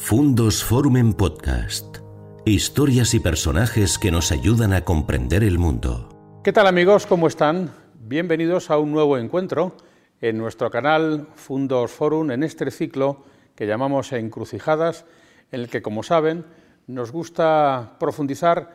[0.00, 1.98] Fundos Forum en Podcast.
[2.46, 6.40] Historias y personajes que nos ayudan a comprender el mundo.
[6.42, 7.04] ¿Qué tal amigos?
[7.04, 7.74] ¿Cómo están?
[8.06, 9.76] Bienvenidos a un nuevo encuentro
[10.22, 13.24] en nuestro canal Fundos Forum en este ciclo
[13.54, 15.04] que llamamos Encrucijadas,
[15.52, 16.46] en el que, como saben,
[16.86, 18.74] nos gusta profundizar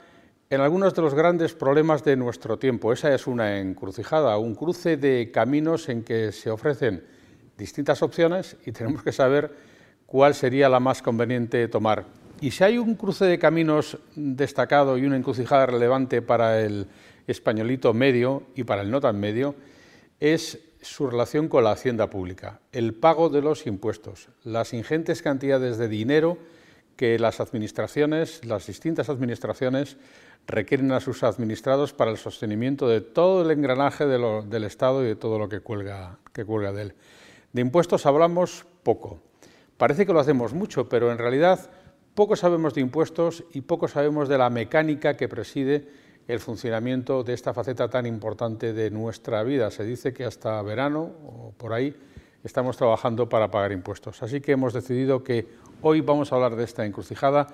[0.52, 2.94] en algunos de los grandes problemas de nuestro tiempo.
[2.94, 7.04] Esa es una encrucijada, un cruce de caminos en que se ofrecen
[7.58, 9.73] distintas opciones y tenemos que saber
[10.14, 12.06] cuál sería la más conveniente tomar.
[12.40, 16.86] Y si hay un cruce de caminos destacado y una encrucijada relevante para el
[17.26, 19.56] españolito medio y para el no tan medio,
[20.20, 25.80] es su relación con la hacienda pública, el pago de los impuestos, las ingentes cantidades
[25.80, 26.38] de dinero
[26.96, 29.98] que las administraciones, las distintas administraciones,
[30.46, 35.16] requieren a sus administrados para el sostenimiento de todo el engranaje del Estado y de
[35.16, 36.94] todo lo que cuelga, que cuelga de él.
[37.52, 39.33] De impuestos hablamos poco.
[39.84, 41.70] Parece que lo hacemos mucho, pero en realidad
[42.16, 45.90] poco sabemos de impuestos y poco sabemos de la mecánica que preside
[46.30, 49.70] el funcionamiento de esta faceta tan importante de nuestra vida.
[49.72, 51.94] Se dice que hasta verano o por ahí
[52.46, 54.24] estamos trabajando para pagar impuestos.
[54.24, 55.50] Así que hemos decidido que
[55.82, 57.48] hoy vamos a hablar de esta encrucijada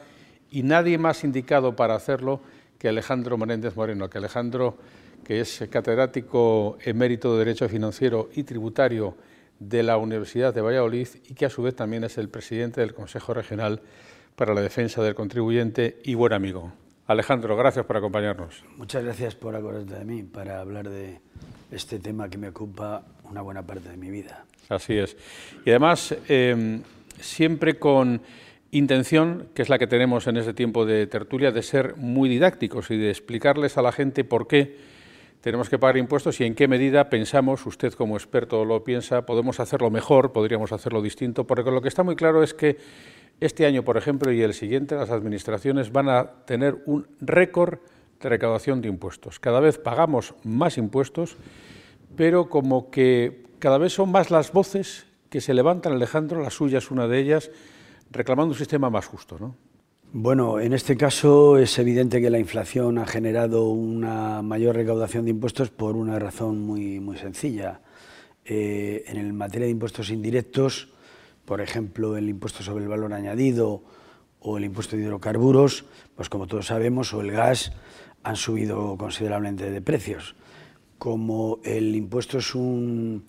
[0.52, 2.42] y nadie más indicado para hacerlo
[2.78, 4.78] que Alejandro Menéndez Moreno, que Alejandro,
[5.24, 9.16] que es catedrático emérito de Derecho Financiero y Tributario
[9.60, 12.94] de la Universidad de Valladolid y que a su vez también es el presidente del
[12.94, 13.82] Consejo Regional
[14.36, 16.72] para la Defensa del Contribuyente y buen amigo.
[17.08, 18.64] Alejandro, gracias por acompañarnos.
[18.78, 21.20] Muchas gracias por acordarte de mí para hablar de
[21.72, 24.46] este tema que me ocupa una buena parte de mi vida.
[24.70, 25.18] Así es.
[25.66, 26.84] Y además, em,
[27.20, 28.22] siempre con
[28.72, 32.92] intención, que es la que tenemos en este tiempo de tertulia, de ser muy didácticos
[32.92, 34.78] y de explicarles a la gente por qué
[35.42, 39.60] tenemos que pagar impuestos y en qué medida pensamos, usted como experto lo piensa, podemos
[39.60, 42.78] hacerlo mejor, podríamos hacerlo distinto, porque lo que está muy claro es que
[43.40, 47.80] este año, por ejemplo, y el siguiente, las administraciones van a tener un récord
[48.20, 49.40] de recaudación de impuestos.
[49.40, 51.38] Cada vez pagamos más impuestos,
[52.18, 56.80] pero como que cada vez son más las voces que se levantan, Alejandro, la suya
[56.80, 57.52] es una de ellas,
[58.12, 59.56] reclamando un sistema más justo, ¿no?
[60.12, 65.30] Bueno, en este caso es evidente que la inflación ha generado una mayor recaudación de
[65.30, 67.82] impuestos por una razón muy, muy sencilla.
[68.44, 70.90] Eh, en el materia de impuestos indirectos,
[71.46, 73.84] por ejemplo, el impuesto sobre el valor añadido
[74.40, 77.72] o el impuesto de hidrocarburos, pues como todos sabemos, o el gas
[78.24, 80.36] han subido considerablemente de precios.
[80.98, 83.26] Como el impuesto es un,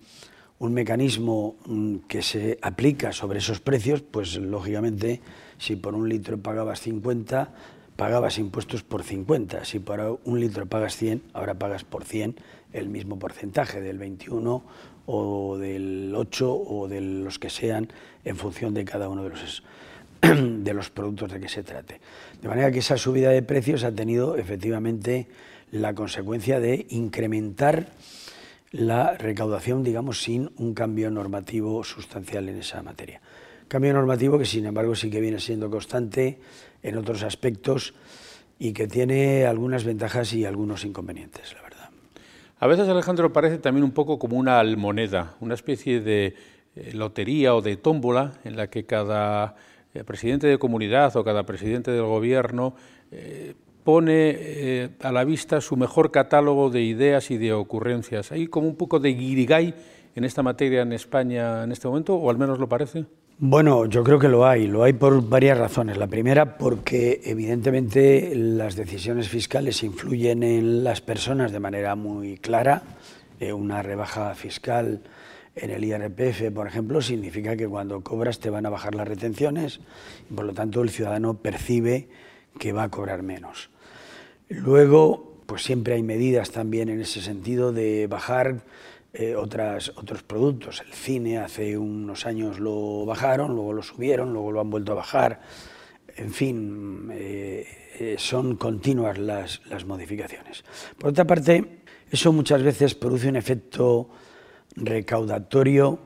[0.57, 5.21] un mecanismo mm, que se aplica sobre esos precios, pues lógicamente
[5.61, 7.53] si por un litro pagabas 50,
[7.95, 9.63] pagabas impuestos por 50.
[9.63, 12.35] Si por un litro pagas 100, ahora pagas por 100
[12.73, 14.63] el mismo porcentaje, del 21
[15.05, 17.89] o del 8 o de los que sean
[18.25, 19.63] en función de cada uno de los,
[20.21, 22.01] de los productos de que se trate.
[22.41, 25.27] De manera que esa subida de precios ha tenido efectivamente
[25.69, 27.89] la consecuencia de incrementar
[28.71, 33.21] la recaudación, digamos, sin un cambio normativo sustancial en esa materia.
[33.71, 36.41] Cambio normativo que, sin embargo, sí que viene siendo constante
[36.83, 37.93] en otros aspectos
[38.59, 41.89] y que tiene algunas ventajas y algunos inconvenientes, la verdad.
[42.59, 46.35] A veces, Alejandro, parece también un poco como una almoneda, una especie de
[46.75, 49.55] eh, lotería o de tómbola en la que cada
[49.93, 52.75] eh, presidente de comunidad o cada presidente del gobierno
[53.09, 53.53] eh,
[53.85, 58.33] pone a la vista su mejor catálogo de ideas y de ocurrencias.
[58.33, 59.73] ¿Hay como un poco de guirigay
[60.13, 63.05] en esta materia en España en este momento, o al menos lo parece?
[63.43, 64.67] Bueno, yo creo que lo hay.
[64.67, 65.97] Lo hay por varias razones.
[65.97, 72.83] La primera, porque evidentemente las decisiones fiscales influyen en las personas de manera muy clara.
[73.39, 75.01] Eh, una rebaja fiscal
[75.55, 79.79] en el IRPF, por ejemplo, significa que cuando cobras te van a bajar las retenciones
[80.29, 82.09] y por lo tanto el ciudadano percibe
[82.59, 83.71] que va a cobrar menos.
[84.49, 88.61] Luego, pues siempre hay medidas también en ese sentido de bajar
[89.13, 90.81] eh, otras, otros productos.
[90.81, 94.95] El cine hace unos años lo bajaron, luego lo subieron, luego lo han vuelto a
[94.95, 95.41] bajar.
[96.15, 97.67] En fin, eh,
[97.99, 100.63] eh, son continuas las, las modificaciones.
[100.97, 104.09] Por otra parte, eso muchas veces produce un efecto
[104.75, 105.99] recaudatorio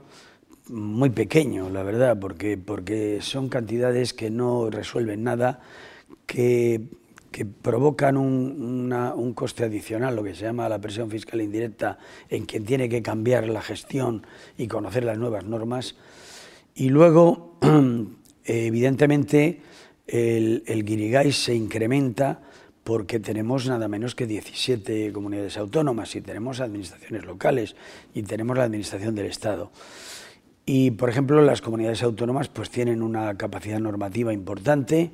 [0.70, 5.62] muy pequeño, la verdad, porque, porque son cantidades que no resuelven nada,
[6.26, 6.82] que
[7.36, 11.98] que provocan un, coste adicional, lo que se llama la presión fiscal indirecta,
[12.30, 14.26] en quien tiene que cambiar la gestión
[14.58, 15.98] y conocer las nuevas normas.
[16.76, 17.60] Y luego,
[18.46, 19.60] evidentemente,
[20.08, 22.42] el, el se incrementa
[22.86, 27.76] porque tenemos nada menos que 17 comunidades autónomas y tenemos administraciones locales
[28.14, 29.74] y tenemos la administración del Estado.
[30.66, 35.12] Y, por ejemplo, las comunidades autónomas pues, tienen una capacidad normativa importante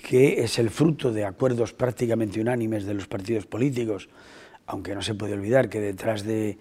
[0.00, 4.08] que es el fruto de acuerdos prácticamente unánimes de los partidos políticos,
[4.66, 6.58] aunque no se puede olvidar que detrás de,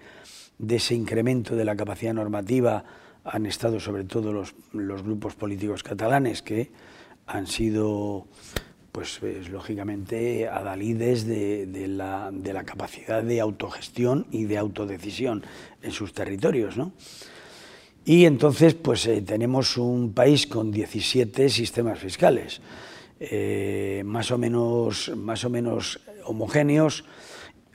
[0.68, 2.84] ese incremento de la capacidad normativa
[3.24, 6.72] han estado sobre todo los, grupos políticos catalanes que
[7.28, 8.28] han sido
[8.92, 15.44] pues, lógicamente adalides de, la, capacidad de autogestión y de autodecisión
[15.82, 16.78] en sus territorios.
[16.78, 16.94] ¿no?
[18.06, 22.62] Y entonces pues, eh, tenemos un país con 17 sistemas fiscales,
[23.20, 27.06] eh, más, o menos, más o menos homogéneos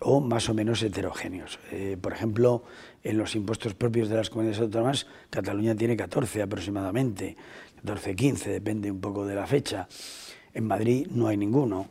[0.01, 1.59] o más o menos heterogéneos.
[1.71, 2.65] Eh, por ejemplo,
[3.03, 7.37] en los impuestos propios de las comunidades autónomas, Cataluña tiene 14 aproximadamente,
[7.77, 9.89] 14, 15, depende un poco de la fecha.
[10.53, 11.89] En Madrid no hay ninguno.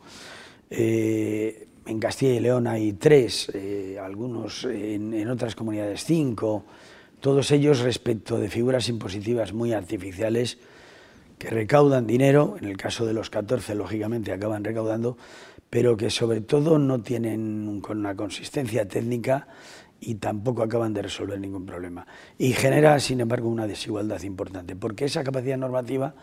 [0.70, 3.52] en Castilla y León hay tres,
[4.00, 6.64] algunos en, otras comunidades cinco
[7.24, 10.58] todos ellos respecto de figuras impositivas muy artificiales
[11.38, 15.16] que recaudan dinero, en el caso de los 14 lógicamente acaban recaudando,
[15.70, 19.48] pero que sobre todo no tienen una consistencia técnica
[20.00, 22.06] y tampoco acaban de resolver ningún problema.
[22.38, 26.14] Y genera, sin embargo, una desigualdad importante, porque esa capacidad normativa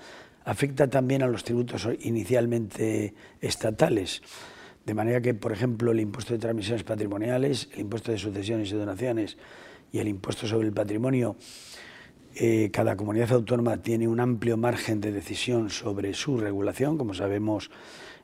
[0.45, 4.21] afecta también a los tributos inicialmente estatales.
[4.85, 8.75] De manera que, por ejemplo, el impuesto de transmisiones patrimoniales, el impuesto de sucesiones y
[8.75, 9.37] donaciones,
[9.91, 11.35] y el impuesto sobre el patrimonio,
[12.35, 16.97] eh, cada comunidad autónoma tiene un amplio margen de decisión sobre su regulación.
[16.97, 17.69] Como sabemos,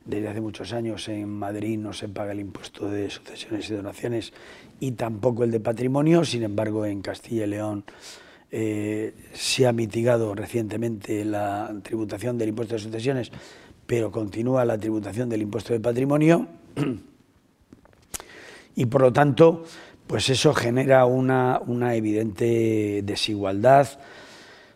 [0.06, 4.34] desde hace muchos años en Madrid no se paga el impuesto de sucesiones y donaciones
[4.80, 6.24] y tampoco el de patrimonio.
[6.24, 7.84] Sin embargo, en Castilla y León
[8.50, 13.32] eh, se ha mitigado recientemente la tributación del impuesto de sucesiones,
[13.86, 16.48] pero continúa la tributación del impuesto de patrimonio.
[18.80, 19.64] Y por lo tanto,
[20.08, 21.62] pues eso genera una,
[21.96, 23.88] evidente desigualdad,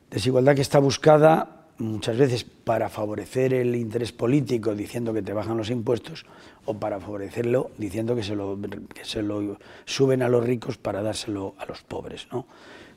[0.10, 5.58] desigualdad que está buscada muchas veces para favorecer el interés político diciendo que te bajan
[5.58, 6.26] los impuestos
[6.66, 11.82] o para favorecerlo diciendo que se lo, suben a los ricos para dárselo a los
[11.82, 12.28] pobres.
[12.32, 12.46] ¿no?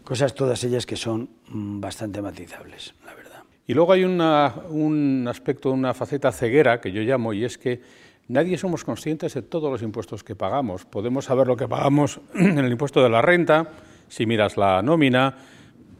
[0.02, 3.42] Cosas todas ellas que son mm, bastante matizables, la verdad.
[3.66, 7.80] Y luego hay un aspecto, una faceta ceguera que yo llamo y es que
[8.29, 10.87] Nadie somos conscientes de todos los impuestos que pagamos.
[10.87, 13.69] Podemos saber lo que pagamos en el impuesto de la renta,
[14.09, 15.37] si miras la nómina,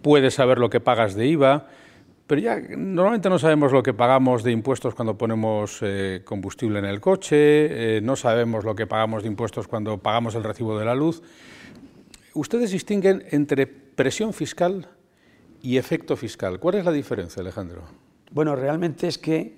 [0.00, 1.69] puedes saber lo que pagas de IVA,
[2.26, 6.87] pero ya normalmente no sabemos lo que pagamos de impuestos cuando ponemos eh, combustible en
[6.87, 10.87] el coche, eh, no sabemos lo que pagamos de impuestos cuando pagamos el recibo de
[10.87, 11.23] la luz.
[12.32, 14.88] Ustedes distinguen entre presión fiscal
[15.62, 16.59] y efecto fiscal.
[16.59, 17.82] ¿Cuál es la diferencia, Alejandro?
[18.31, 19.56] Bueno, realmente es que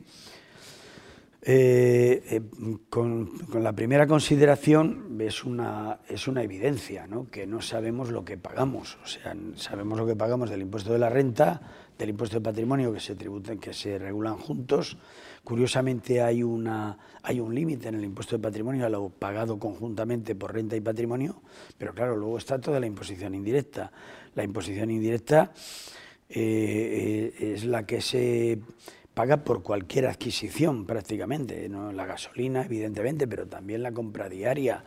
[1.48, 2.42] eh, eh,
[2.90, 7.30] con, la primera consideración es una, es una evidencia, ¿no?
[7.30, 8.98] que no sabemos lo que pagamos.
[9.04, 11.62] O sea, sabemos lo que pagamos del impuesto de la renta,
[11.96, 14.98] del impuesto de patrimonio que se tributan, que se regulan juntos.
[15.44, 20.34] Curiosamente hay, una, hay un límite en el impuesto de patrimonio a lo pagado conjuntamente
[20.34, 21.42] por renta y patrimonio,
[21.78, 23.92] pero claro, luego está toda la imposición indirecta.
[24.34, 25.52] La imposición indirecta
[26.28, 28.58] eh, es la que se
[29.16, 31.90] paga por cualquier adquisición prácticamente, ¿no?
[31.90, 34.84] la gasolina evidentemente, pero también la compra diaria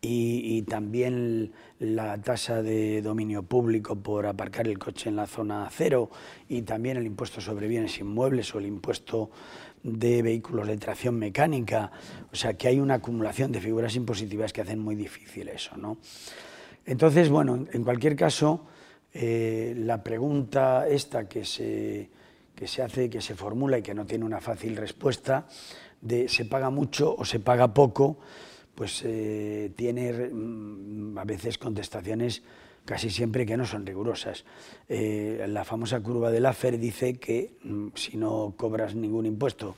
[0.00, 6.08] y, también la tasa de dominio público por aparcar el coche en la zona cero
[6.48, 9.30] y también el impuesto sobre bienes inmuebles o el impuesto
[9.82, 11.90] de vehículos de tracción mecánica.
[12.32, 15.76] O sea que hay una acumulación de figuras impositivas que hacen muy difícil eso.
[15.76, 15.98] ¿no?
[16.86, 18.68] Entonces, bueno, en cualquier caso,
[19.12, 22.16] eh, la pregunta esta que se
[22.56, 25.46] que se hace, que se formula y que no tiene una fácil respuesta
[26.00, 28.18] de se paga mucho o se paga poco,
[28.74, 32.42] pues eh, tiene mm, a veces contestaciones
[32.84, 34.44] casi siempre que no son rigurosas.
[34.88, 39.74] Eh, la famosa curva de Laffer dice que mm, si no cobras ningún impuesto,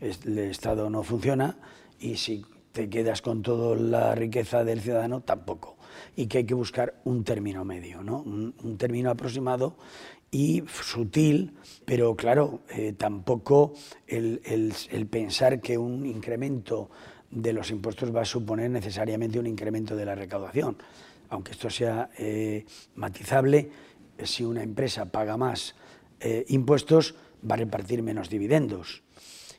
[0.00, 1.56] el Estado no funciona
[1.98, 5.76] y si te quedas con toda la riqueza del ciudadano, tampoco.
[6.14, 8.20] Y que hay que buscar un término medio, ¿no?
[8.20, 9.76] un término aproximado
[10.30, 11.54] y sutil,
[11.84, 13.74] pero claro, eh, tampoco
[14.06, 16.90] el, pensar que un incremento
[17.30, 20.76] de los impuestos va a suponer necesariamente un incremento de la recaudación.
[21.28, 22.64] Aunque esto sea eh,
[22.94, 23.70] matizable,
[24.22, 25.74] si una empresa paga más
[26.20, 27.14] eh, impuestos,
[27.48, 29.02] va a repartir menos dividendos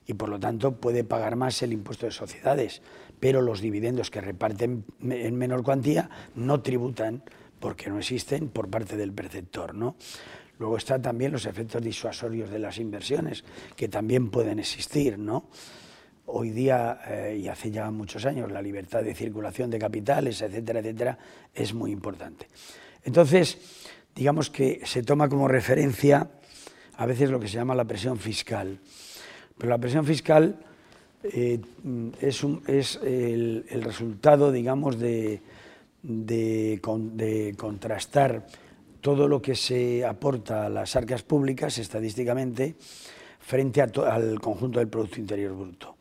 [0.07, 2.81] y por lo tanto puede pagar más el impuesto de sociedades,
[3.19, 7.24] pero los dividendos que reparten en menor cuantía no tributan
[7.59, 9.75] porque no existen por parte del perceptor.
[9.75, 9.95] ¿no?
[10.59, 13.43] Luego están también los efectos disuasorios de las inversiones,
[13.75, 15.49] que también pueden existir, ¿no?
[16.25, 20.79] Hoy día, eh, y hace ya muchos años, la libertad de circulación de capitales, etcétera,
[20.79, 21.17] etcétera,
[21.53, 22.47] es muy importante.
[23.03, 23.57] Entonces,
[24.13, 26.29] digamos que se toma como referencia
[26.97, 28.79] a veces lo que se llama la presión fiscal.
[29.57, 30.57] Pero la presión fiscal
[31.23, 31.59] eh,
[32.19, 35.41] es, el, resultado, digamos, de,
[37.57, 38.47] contrastar
[39.07, 42.75] todo lo que se aporta a las arcas públicas estadísticamente
[43.39, 45.95] frente al conjunto del Producto Interior Bruto.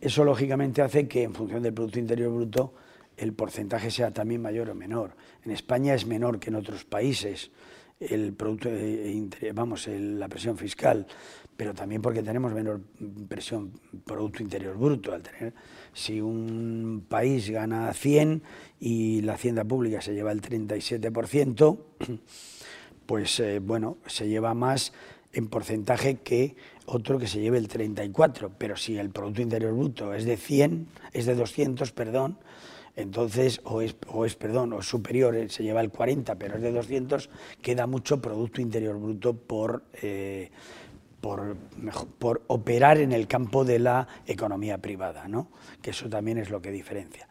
[0.00, 2.74] Eso lógicamente hace que en función del Producto Interior Bruto
[3.16, 5.14] el porcentaje sea también mayor o menor.
[5.44, 7.52] En España es menor que en otros países
[8.00, 11.06] el producto, eh, vamos, la presión fiscal,
[11.56, 12.80] pero también porque tenemos menor
[13.28, 13.72] presión
[14.04, 15.12] Producto Interior Bruto.
[15.12, 15.54] Al tener,
[15.92, 18.42] si un país gana 100
[18.80, 21.78] y la hacienda pública se lleva el 37%,
[23.06, 24.92] pues eh, bueno, se lleva más
[25.32, 26.56] en porcentaje que
[26.86, 30.88] otro que se lleve el 34, pero si el Producto Interior Bruto es de 100,
[31.12, 32.38] es de 200, perdón,
[32.94, 36.62] entonces, o es, o es, perdón, o superior, eh, se lleva el 40, pero es
[36.62, 37.30] de 200,
[37.62, 40.50] queda mucho Producto Interior Bruto por, eh,
[41.22, 45.50] por, operar en el campo de la economía privada, ¿no?
[45.80, 47.28] que eso también es lo que diferencia.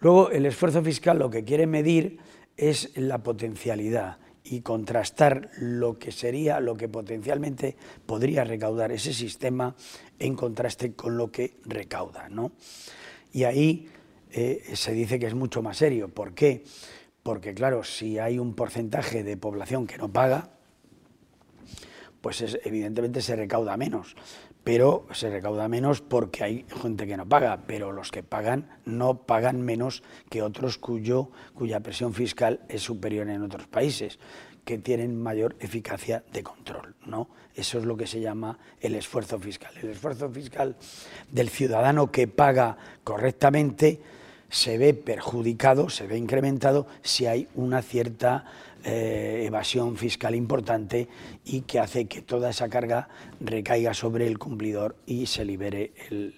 [0.00, 2.18] Luego, el esfuerzo fiscal lo que quiere medir
[2.56, 9.74] es la potencialidad y contrastar lo que sería, lo que potencialmente podría recaudar ese sistema
[10.18, 12.28] en contraste con lo que recauda.
[12.28, 12.52] ¿no?
[13.32, 13.88] Y ahí
[14.32, 16.08] eh, se dice que es mucho más serio.
[16.08, 16.64] ¿Por qué?
[17.22, 20.53] Porque claro, si hay un porcentaje de población que no paga,
[22.24, 24.16] pues evidentemente se recauda menos
[24.64, 29.18] pero se recauda menos porque hay gente que no paga, pero los que pagan no
[29.18, 34.18] pagan menos que otros cuyo, cuya presión fiscal es superior en otros países,
[34.64, 36.94] que tienen mayor eficacia de control.
[37.04, 37.28] ¿no?
[37.54, 39.74] Eso es lo que se llama el esfuerzo fiscal.
[39.82, 40.76] El esfuerzo fiscal
[41.30, 44.00] del ciudadano que paga correctamente
[44.48, 48.46] se ve perjudicado, se ve incrementado si hay una cierta
[48.86, 51.08] eh, evasión fiscal importante
[51.46, 53.08] y que hace que toda esa carga
[53.40, 56.34] recaiga sobre el cumplidor y se libere el,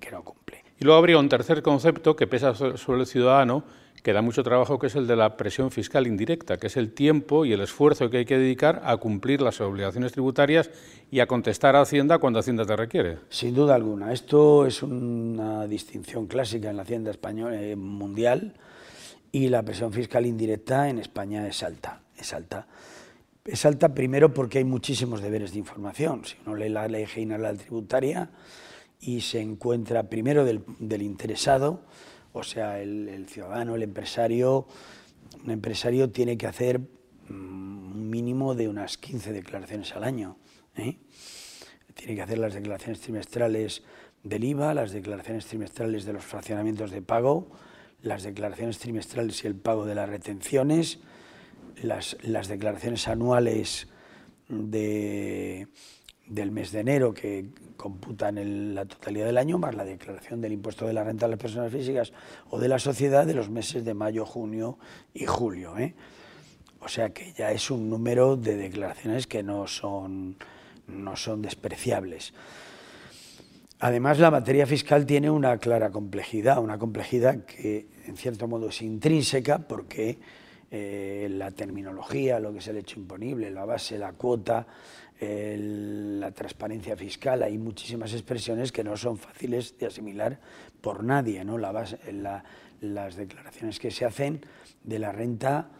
[0.00, 0.62] que no cumple.
[0.78, 3.64] Y luego habría un tercer concepto que pesa sobre el ciudadano,
[4.04, 6.92] que da mucho trabajo, que es el de la presión fiscal indirecta, que es el
[6.92, 10.70] tiempo y el esfuerzo que hay que dedicar a cumplir las obligaciones tributarias
[11.10, 13.18] y a contestar a Hacienda cuando Hacienda te requiere.
[13.28, 14.12] Sin duda alguna.
[14.12, 18.54] Esto es una distinción clásica en la Hacienda española eh, mundial
[19.32, 22.66] y la presión fiscal indirecta en España es alta, es alta.
[23.44, 26.24] Es alta primero porque hay muchísimos deberes de información.
[26.24, 28.30] Si uno lee la ley general tributaria
[29.00, 31.80] y se encuentra primero del, interesado,
[32.34, 34.68] o sea, el, ciudadano, el empresario,
[35.42, 40.36] un empresario tiene que hacer mm, un mínimo de unas 15 declaraciones al año.
[40.76, 40.98] ¿eh?
[41.94, 43.82] Tiene que hacer las declaraciones trimestrales
[44.22, 47.50] del IVA, las declaraciones trimestrales de los fraccionamientos de pago,
[48.02, 50.98] las declaraciones trimestrales y el pago de las retenciones,
[51.82, 52.16] las,
[52.48, 53.88] declaraciones anuales
[54.48, 55.68] de,
[56.26, 60.86] del mes de enero que computan la totalidad del año, más la declaración del impuesto
[60.86, 62.12] de la renta de las personas físicas
[62.50, 64.78] o de la sociedad de los meses de mayo, junio
[65.14, 65.78] y julio.
[65.78, 65.94] ¿eh?
[66.80, 70.36] O sea que ya es un número de declaraciones que no son,
[70.86, 72.34] no son despreciables.
[73.84, 78.80] Además, la materia fiscal tiene una clara complejidad, una complejidad que en cierto modo es
[78.80, 80.20] intrínseca porque
[80.70, 84.68] eh, la terminología, lo que es el hecho imponible, la base, la cuota,
[85.20, 90.38] la transparencia fiscal, hay muchísimas expresiones que no son fáciles de asimilar
[90.80, 91.44] por nadie.
[91.44, 91.58] ¿no?
[91.58, 91.98] La base,
[92.80, 94.46] las declaraciones que se hacen
[94.84, 95.70] de la renta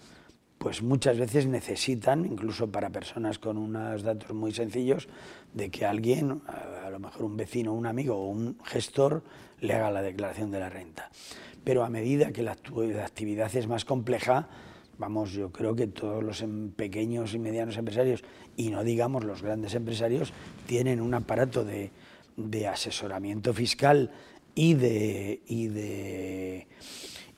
[0.63, 5.09] pues muchas veces necesitan, incluso para personas con unos datos muy sencillos,
[5.53, 9.25] de que alguien, a lo mejor un vecino, un amigo o un gestor,
[9.61, 11.11] le haga la declaración de la renta.
[11.65, 14.49] Pero a medida que la actividad es más compleja,
[14.99, 18.23] vamos, yo creo que todos los em, pequeños y medianos empresarios,
[18.57, 20.33] y no digamos los grandes empresarios,
[20.69, 21.91] tienen un aparato de,
[22.37, 24.13] de asesoramiento fiscal
[24.55, 26.69] y de, y de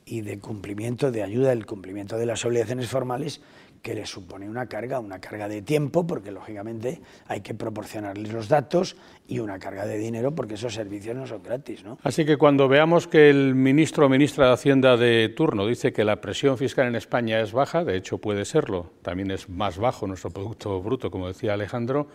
[0.05, 3.41] y de cumplimiento, de ayuda del cumplimiento de las obligaciones formales
[3.85, 8.47] que les supone una carga, una carga de tiempo, porque lógicamente hay que proporcionarles los
[8.47, 8.95] datos,
[9.27, 11.83] y una carga de dinero, porque esos servicios no son gratis.
[11.83, 11.99] ¿no?
[12.01, 16.03] Así que cuando veamos que el ministro o ministra de Hacienda de turno dice que
[16.03, 20.07] la presión fiscal en España es baja, de hecho puede serlo, también es más bajo
[20.07, 22.07] nuestro Producto Bruto, como decía Alejandro,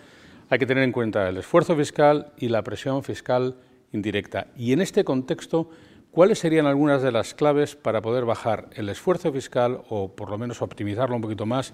[0.49, 3.59] hay que tener en cuenta el esfuerzo fiscal y la presión fiscal
[3.93, 4.49] indirecta.
[4.57, 5.71] Y en este contexto,
[6.11, 10.39] ¿Cuáles serían algunas de las claves para poder bajar el esfuerzo fiscal o por lo
[10.39, 11.73] menos optimizarlo un poquito más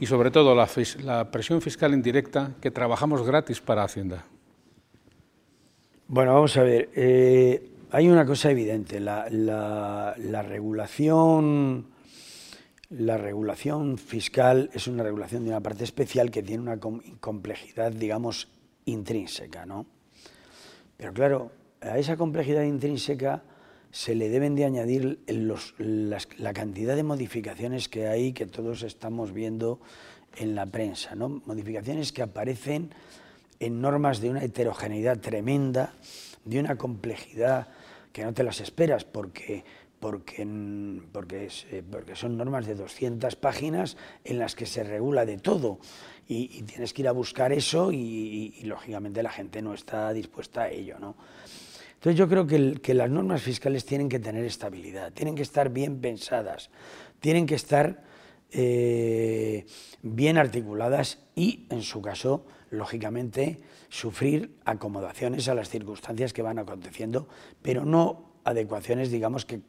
[0.00, 4.24] y sobre todo la, presión fiscal indirecta que trabajamos gratis para Hacienda?
[6.06, 6.88] Bueno, vamos a ver.
[6.94, 9.00] Eh, hay una cosa evidente.
[9.00, 10.14] La,
[10.46, 11.88] regulación
[12.88, 16.78] La regulación fiscal es una regulación de una parte especial que tiene una
[17.20, 18.48] complejidad, digamos,
[18.86, 19.84] intrínseca, ¿no?
[20.96, 21.50] Pero claro,
[21.82, 23.42] a esa complejidad intrínseca
[23.90, 29.80] se le deben de añadir la cantidad de modificaciones que hay que todos estamos viendo
[30.36, 31.42] en la prensa, ¿no?
[31.46, 32.90] Modificaciones que aparecen
[33.60, 35.92] en normas de una heterogeneidad tremenda,
[36.44, 37.68] de una complejidad
[38.12, 39.64] que no te las esperas porque
[40.00, 40.46] porque,
[41.12, 41.82] porque, eh,
[42.14, 45.78] son normas de 200 páginas en las que se regula de todo
[46.28, 50.70] y, tienes que ir a buscar eso y, lógicamente la gente no está dispuesta a
[50.70, 51.16] ello.
[51.98, 55.68] Entonces yo creo que, que, las normas fiscales tienen que tener estabilidad, tienen que estar
[55.70, 56.70] bien pensadas,
[57.20, 58.02] tienen que estar
[58.50, 59.66] eh,
[60.02, 67.28] bien articuladas y, en su caso, lógicamente, sufrir acomodaciones a las circunstancias que van aconteciendo,
[67.60, 69.60] pero no adecuaciones, digamos, que,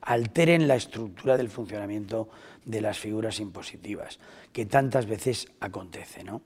[0.00, 2.28] alteren la estructura del funcionamiento
[2.64, 4.20] de las figuras impositivas,
[4.52, 6.22] que tantas veces acontece.
[6.22, 6.42] ¿no?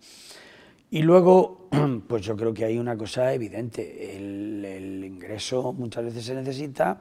[0.93, 1.71] Y luego,
[2.07, 7.01] pues yo creo que hay una cosa evidente, el, el, ingreso muchas veces se necesita,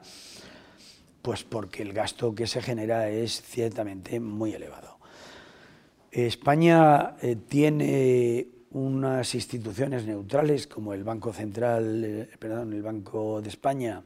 [1.20, 4.96] pues porque el gasto que se genera es ciertamente muy elevado.
[6.10, 13.50] España eh, tiene unas instituciones neutrales como el Banco Central, eh, perdón, el Banco de
[13.50, 14.02] España,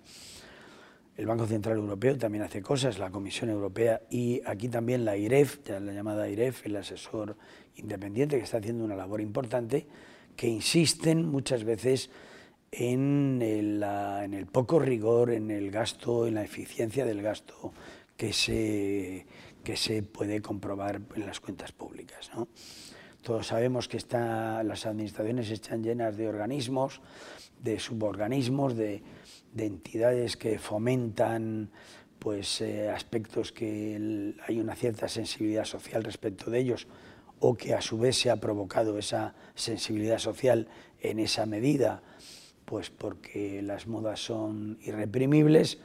[1.16, 5.60] el Banco Central Europeo también hace cosas, la Comisión Europea y aquí también la IREF,
[5.68, 7.36] la llamada IREF, el asesor
[7.76, 9.86] independiente que está haciendo una labor importante,
[10.36, 12.10] que insisten muchas veces
[12.70, 17.72] en el, en el poco rigor, en el gasto, en la eficiencia del gasto
[18.16, 19.26] que se,
[19.64, 22.30] que se puede comprobar en las cuentas públicas.
[22.34, 22.48] ¿no?
[23.22, 27.00] Todos sabemos que está, las administraciones están llenas de organismos,
[27.62, 29.02] de suborganismos, de
[29.56, 31.70] de entidades que fomentan
[32.18, 36.86] pues, eh, aspectos que hay una cierta sensibilidad social respecto de ellos
[37.40, 40.68] o que a su vez se ha provocado esa sensibilidad social
[41.00, 42.02] en esa medida,
[42.64, 45.78] pues porque las modas son irreprimibles.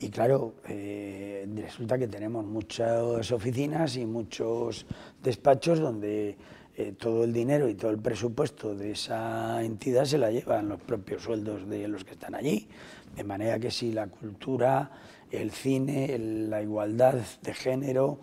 [0.00, 4.86] Y claro, eh, resulta que tenemos muchas oficinas y muchos
[5.22, 6.36] despachos donde
[6.82, 10.80] eh, todo el dinero y todo el presupuesto de esa entidad se la llevan los
[10.80, 12.68] propios sueldos de los que están allí.
[13.14, 14.90] De manera que si la cultura,
[15.30, 18.18] el cine, la igualdad de género,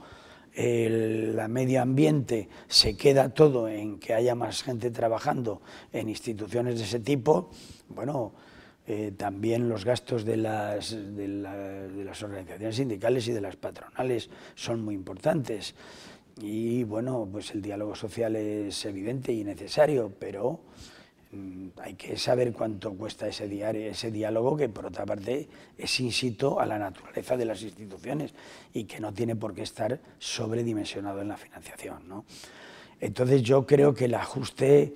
[0.54, 5.62] el la medio ambiente, se queda todo en que haya más gente trabajando
[5.94, 7.52] en instituciones de ese tipo,
[7.88, 8.34] bueno,
[8.88, 11.28] eh, también los gastos de las, de
[12.04, 15.76] las organizaciones sindicales y de las patronales son muy importantes.
[16.42, 20.62] Y bueno, pues el diálogo social es evidente y necesario, pero
[21.32, 26.60] mm, hay que saber cuánto cuesta ese, ese diálogo, que por otra parte es insito
[26.60, 28.34] a la naturaleza de las instituciones
[28.74, 32.08] y que no tiene por qué estar sobredimensionado en la financiación.
[32.08, 32.24] ¿no?
[33.02, 34.94] Entonces yo creo que el ajuste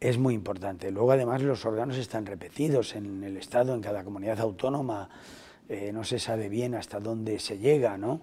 [0.00, 0.90] es muy importante.
[0.90, 5.08] Luego además los órganos están repetidos en el Estado, en cada comunidad autónoma,
[5.68, 8.22] eh, no se sabe bien hasta dónde se llega, ¿no?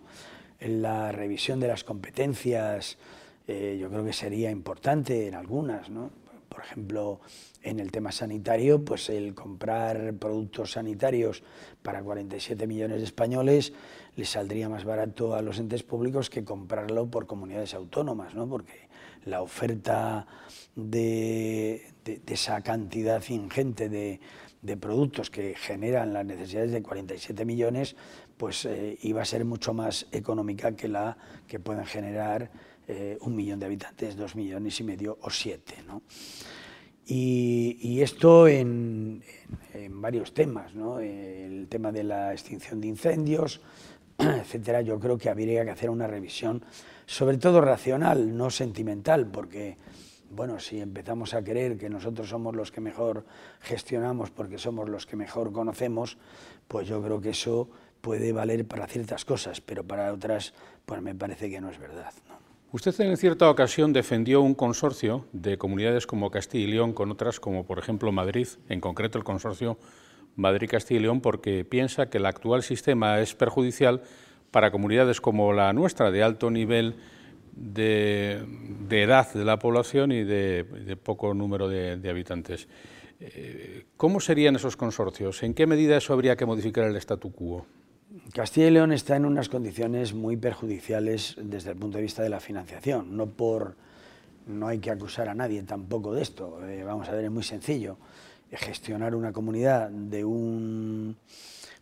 [0.59, 2.97] En la revisión de las competencias,
[3.47, 6.11] eh, yo creo que sería importante en algunas, ¿no?
[6.49, 7.19] Por ejemplo,
[7.63, 11.43] en el tema sanitario, pues el comprar productos sanitarios
[11.83, 13.73] para 47 millones de españoles
[14.15, 18.47] les saldría más barato a los entes públicos que comprarlo por comunidades autónomas, ¿no?
[18.47, 18.87] Porque
[19.25, 20.27] la oferta
[20.75, 21.85] de,
[22.27, 27.95] esa cantidad ingente de productos que generan las necesidades de 47 millones,
[28.37, 31.17] pues eh, iba a ser mucho más económica que la
[31.47, 32.51] que pueden generar
[32.87, 35.75] eh, un millón de habitantes, dos millones y medio o siete.
[35.87, 36.03] ¿no?
[37.07, 39.23] Y, esto en,
[39.89, 40.99] varios temas, ¿no?
[40.99, 43.61] el tema de la extinción de incendios,
[44.17, 46.63] etcétera, yo creo que habría que hacer una revisión,
[47.05, 49.77] sobre todo racional, no sentimental, porque
[50.29, 53.25] bueno, si empezamos a creer que nosotros somos los que mejor
[53.61, 56.17] gestionamos porque somos los que mejor conocemos,
[56.67, 57.69] pues yo creo que eso
[58.05, 60.53] puede valer para ciertas cosas, pero para otras,
[60.85, 62.13] pues me parece que no es verdad.
[62.71, 67.39] Usted en cierta ocasión defendió un consorcio de comunidades como Castilla y León con otras
[67.39, 69.79] como por ejemplo Madrid, en concreto el consorcio
[70.35, 74.03] Madrid-Castilla y León, porque piensa que el actual sistema es perjudicial
[74.51, 76.97] para comunidades como la nuestra, de alto nivel
[77.55, 78.43] de,
[78.91, 82.67] edad de la población y de, poco número de, habitantes.
[83.19, 85.41] Eh, ¿Cómo serían esos consorcios?
[85.41, 87.65] ¿En qué medida eso habría que modificar el statu quo?
[88.33, 92.29] Castilla y León está en unas condiciones muy perjudiciales desde el punto de vista de
[92.29, 93.15] la financiación.
[93.15, 93.75] No por
[94.47, 96.59] no hay que acusar a nadie tampoco de esto.
[96.67, 97.97] Eh, vamos a ver, es muy sencillo.
[98.51, 101.17] Gestionar una comunidad de un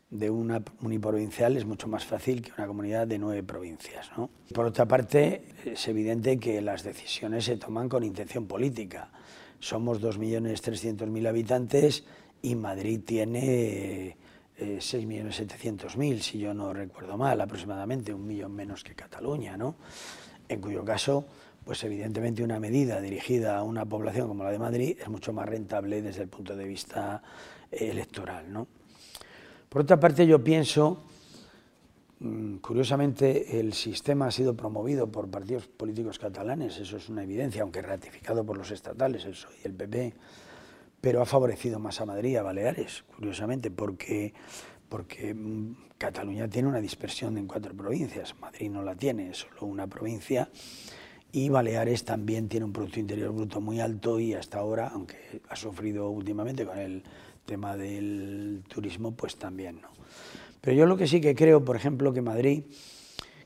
[0.10, 4.12] de una uniprovincial es mucho más fácil que una comunidad de nueve provincias.
[4.16, 4.30] ¿no?
[4.54, 9.10] Por otra parte, es evidente que las decisiones se toman con intención política.
[9.60, 12.04] Somos 2.300.000 habitantes
[12.44, 14.18] y Madrid tiene
[14.60, 19.76] 6.700.000, eh, si yo no recuerdo mal, aproximadamente un millón menos que Cataluña, ¿no?
[20.48, 21.26] En cuyo caso,
[21.64, 25.48] pues evidentemente una medida dirigida a una población como la de Madrid es mucho más
[25.48, 27.24] rentable desde el punto de vista
[27.72, 28.68] eh, electoral, ¿no?
[29.70, 31.04] Por otra parte, yo pienso,
[32.20, 37.64] mm, curiosamente, el sistema ha sido promovido por partidos políticos catalanes, eso es una evidencia,
[37.64, 40.14] aunque ratificado por los estatales, el PSOE y el PP,
[41.04, 44.34] pero ha favorecido más a Madrid y a Baleares, curiosamente, porque,
[44.88, 49.66] porque mm, Cataluña tiene una dispersión en cuatro provincias, Madrid no la tiene, es solo
[49.66, 50.50] una provincia,
[51.30, 55.58] y Baleares también tiene un Producto Interior Bruto muy alto y hasta ahora, aunque ha
[55.58, 57.04] sufrido últimamente con el
[57.46, 59.90] tema del turismo, pues también no.
[60.62, 62.64] Pero yo lo que sí que creo, por ejemplo, que Madrid,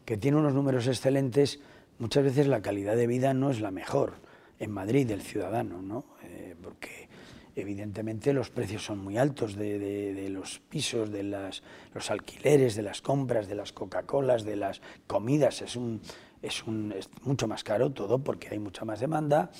[0.06, 1.60] que tiene unos números excelentes,
[1.98, 4.14] muchas veces la calidad de vida no es la mejor
[4.60, 6.06] en Madrid del ciudadano, ¿no?
[6.24, 7.07] Eh, porque
[7.58, 13.02] evidentemente los precios son muy altos de, los pisos, de las, los alquileres, de las
[13.02, 15.64] compras, de las Coca-Colas, de las comidas.
[15.64, 16.00] Es, un,
[16.44, 19.52] es, un, es mucho más caro todo porque hay mucha más demanda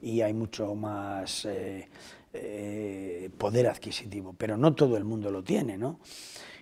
[0.00, 1.44] y hay mucho más...
[1.44, 1.88] Eh,
[2.32, 5.98] eh, poder adquisitivo, pero no todo el mundo lo tiene, ¿no?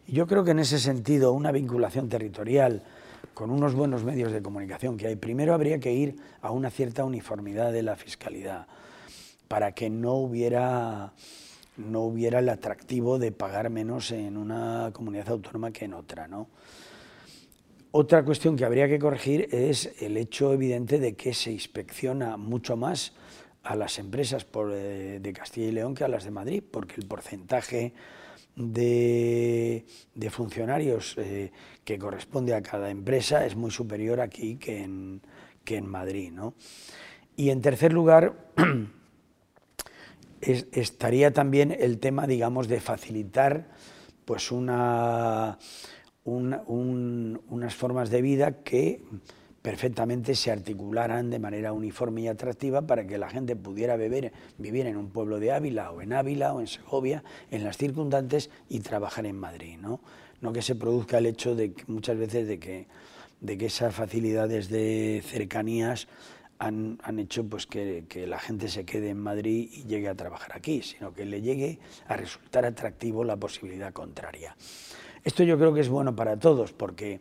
[0.06, 2.84] Y yo creo que en ese sentido una vinculación territorial
[3.34, 7.04] con unos buenos medios de comunicación que hay, primero habría que ir a una cierta
[7.04, 8.66] uniformidad de la fiscalidad
[9.48, 11.12] para que no hubiera
[11.78, 16.48] no hubiera el atractivo de pagar menos en una comunidad autónoma que en otra, ¿no?
[17.90, 22.76] Otra cuestión que habría que corregir es el hecho evidente de que se inspecciona mucho
[22.76, 23.12] más
[23.62, 27.06] a las empresas eh, de Castilla y León que a las de Madrid, porque el
[27.06, 27.94] porcentaje
[28.56, 29.84] de,
[30.30, 31.50] funcionarios eh,
[31.84, 35.22] que corresponde a cada empresa es muy superior aquí que en,
[35.64, 36.32] que en Madrid.
[36.32, 36.54] ¿no?
[37.36, 38.34] Y en tercer lugar,
[40.40, 43.68] estaría también el tema, digamos, de facilitar
[44.24, 45.58] pues una,
[46.24, 49.02] unas formas de vida que
[49.62, 54.32] perfectamente se articularan de manera uniforme y atractiva para que la gente pudiera vivir
[54.86, 58.80] en un pueblo de Ávila o en Ávila o en Segovia, en las circundantes y
[58.80, 59.76] trabajar en Madrid.
[59.78, 60.00] No,
[60.40, 62.86] no que se produzca el hecho de que muchas veces de que,
[63.40, 66.06] de que esas facilidades de cercanías
[66.58, 70.14] han, han hecho pues que, que, la gente se quede en Madrid y llegue a
[70.14, 74.56] trabajar aquí, sino que le llegue a resultar atractivo la posibilidad contraria.
[75.24, 77.20] Esto yo creo que es bueno para todos porque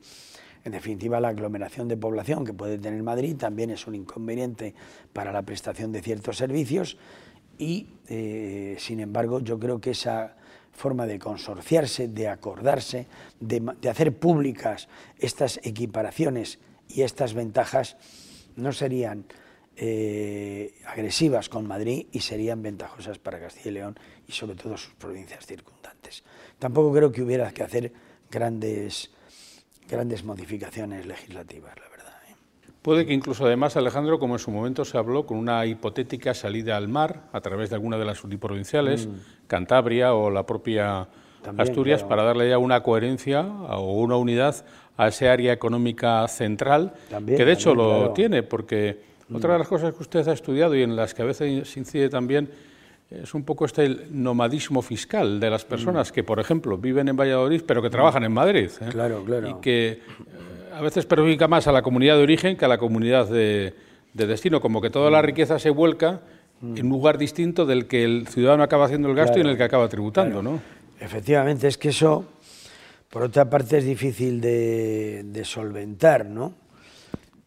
[0.67, 4.73] en definitiva, la aglomeración de población que puede tener Madrid también es un inconveniente
[5.13, 6.97] para la prestación de ciertos servicios
[7.57, 10.35] y, eh, sin embargo, yo creo que esa
[10.73, 13.07] forma de consorciarse, de acordarse,
[13.39, 17.95] de, hacer públicas estas equiparaciones y estas ventajas
[18.57, 19.25] no serían
[19.77, 24.93] eh, agresivas con Madrid y serían ventajosas para Castilla y León y sobre todo sus
[24.95, 26.23] provincias circundantes.
[26.59, 27.93] Tampoco creo que hubiera que hacer
[28.29, 29.11] grandes
[29.87, 32.13] grandes modificaciones legislativas, la verdad.
[32.29, 32.35] ¿eh?
[32.81, 36.77] Puede que incluso además, Alejandro, como en su momento se habló, con una hipotética salida
[36.77, 39.11] al mar a través de alguna de las uniprovinciales, mm.
[39.47, 41.07] Cantabria o la propia
[41.57, 44.65] Asturias, para darle ya una coherencia o una unidad
[44.97, 46.93] a esa área económica central,
[47.25, 48.99] que de hecho lo tiene, porque
[49.33, 52.09] otra de las cosas que usted ha estudiado y en las que a veces incide
[52.09, 52.49] también
[53.09, 56.13] es un poco este nomadismo fiscal de las personas mm.
[56.13, 58.69] que, por ejemplo, viven en Valladolid pero que trabajan en Madrid.
[58.81, 58.89] ¿eh?
[58.89, 59.49] Claro, claro.
[59.49, 59.99] Y que eh,
[60.73, 63.73] a veces perjudica más a la comunidad de origen que a la comunidad de,
[64.13, 65.25] destino, como que toda la mm.
[65.25, 66.21] riqueza se vuelca
[66.59, 66.77] mm.
[66.77, 69.57] en un lugar distinto del que el ciudadano acaba haciendo el gasto y en el
[69.57, 70.59] que acaba tributando, ¿no?
[70.99, 72.25] Efectivamente, es que eso,
[73.09, 76.53] por otra parte, es difícil de, solventar, ¿no?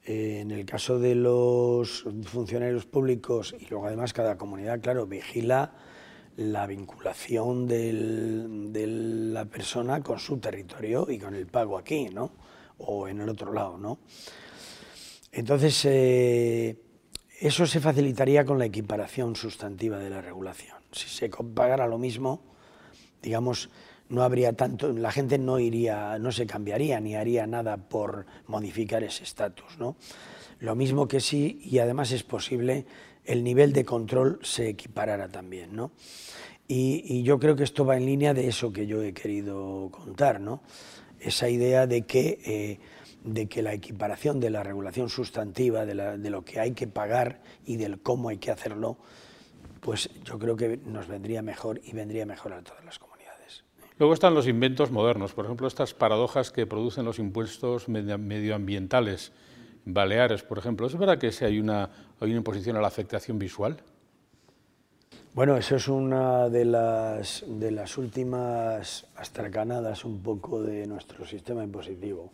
[0.04, 5.74] Eh, en el caso de los funcionarios públicos y luego además cada comunidad, claro, vigila
[6.36, 12.32] la vinculación de la persona con su territorio y con el pago aquí, ¿no?
[12.78, 13.98] O en el otro lado, ¿no?
[15.32, 16.80] Entonces, eh,
[17.40, 20.76] eso se facilitaría con la equiparación sustantiva de la regulación.
[20.92, 22.42] Si se pagara lo mismo,
[23.22, 23.70] digamos,
[24.10, 29.02] no habría tanto, la gente no iría, no se cambiaría ni haría nada por modificar
[29.02, 29.96] ese estatus, ¿no?
[30.58, 32.84] Lo mismo que sí, y además es posible,
[33.24, 35.92] el nivel de control se equiparara también, ¿no?
[36.66, 40.40] Y, yo creo que esto va en línea de eso que yo he querido contar,
[40.40, 40.62] ¿no?
[41.18, 42.78] Esa idea de que, eh,
[43.24, 47.40] de que la equiparación de la regulación sustantiva, de, de lo que hay que pagar
[47.66, 48.98] y del cómo hay que hacerlo,
[49.80, 53.09] pues yo creo que nos vendría mejor y vendría mejor a todas las comunidades.
[54.00, 59.30] Luego están los inventos modernos, por ejemplo, estas paradojas que producen los impuestos medioambientales.
[59.84, 61.90] Baleares, por ejemplo, ¿es verdad que si hay una,
[62.22, 63.76] imposición a la afectación visual?
[65.34, 71.62] Bueno, eso es una de las, de las últimas astracanadas un poco de nuestro sistema
[71.62, 72.32] impositivo.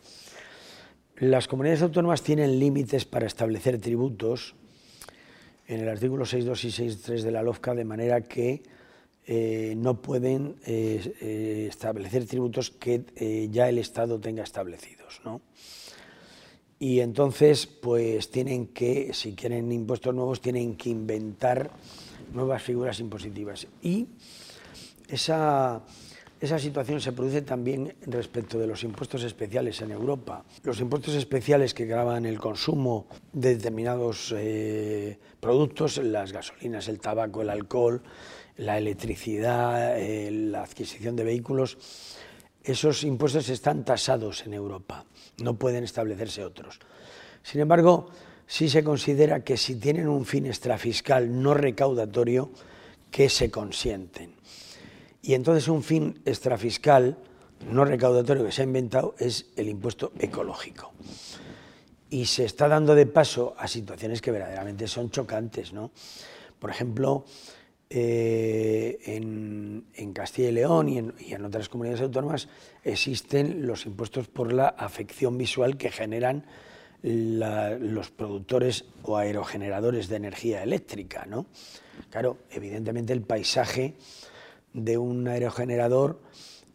[1.16, 4.54] Las comunidades autónomas tienen límites para establecer tributos
[5.66, 8.75] en el artículo 6.2 y 6.3 de la LOFCA, de manera que
[9.26, 15.20] eh, no pueden eh, eh, establecer tributos que ya el Estado tenga establecidos.
[15.24, 15.40] ¿no?
[16.78, 21.70] Y entonces, pues tienen que, si quieren impuestos nuevos, tienen que inventar
[22.32, 23.66] nuevas figuras impositivas.
[23.82, 24.06] Y
[25.08, 25.82] esa,
[26.38, 30.44] esa situación se produce también respecto de los impuestos especiales en Europa.
[30.64, 37.40] Los impuestos especiales que graban el consumo de determinados eh, productos, las gasolinas, el tabaco,
[37.40, 38.02] el alcohol,
[38.56, 41.78] la electricidad, eh, la adquisición de vehículos,
[42.62, 45.04] esos impuestos están tasados en Europa,
[45.42, 46.80] no pueden establecerse otros.
[47.42, 48.10] Sin embargo,
[48.46, 52.50] sí se considera que si tienen un fin extrafiscal no recaudatorio,
[53.10, 54.34] que se consienten.
[55.22, 57.16] Y entonces un fin extrafiscal
[57.70, 60.92] no recaudatorio que se ha inventado es el impuesto ecológico.
[62.10, 65.72] Y se está dando de paso a situaciones que verdaderamente son chocantes.
[65.72, 65.90] ¿no?
[66.58, 67.24] Por ejemplo,
[67.88, 72.48] eh, en, Castilla y León y en, otras comunidades autónomas
[72.82, 76.46] existen los impuestos por la afección visual que generan
[77.02, 81.26] los productores o aerogeneradores de energía eléctrica.
[81.26, 81.46] ¿no?
[82.10, 83.94] Claro, evidentemente el paisaje
[84.72, 86.20] de un aerogenerador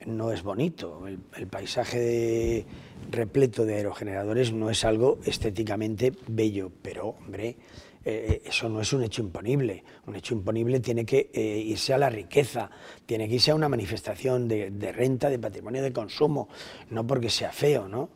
[0.05, 1.07] no es bonito.
[1.07, 2.65] El, paisaje
[3.09, 7.57] repleto de aerogeneradores no es algo estéticamente bello, pero hombre,
[8.03, 9.83] eh, eso no es un hecho imponible.
[10.07, 12.69] Un hecho imponible tiene que eh, irse a la riqueza,
[13.05, 16.49] tiene que irse a una manifestación de, renta, de patrimonio de consumo,
[16.89, 18.09] no porque sea feo, ¿no?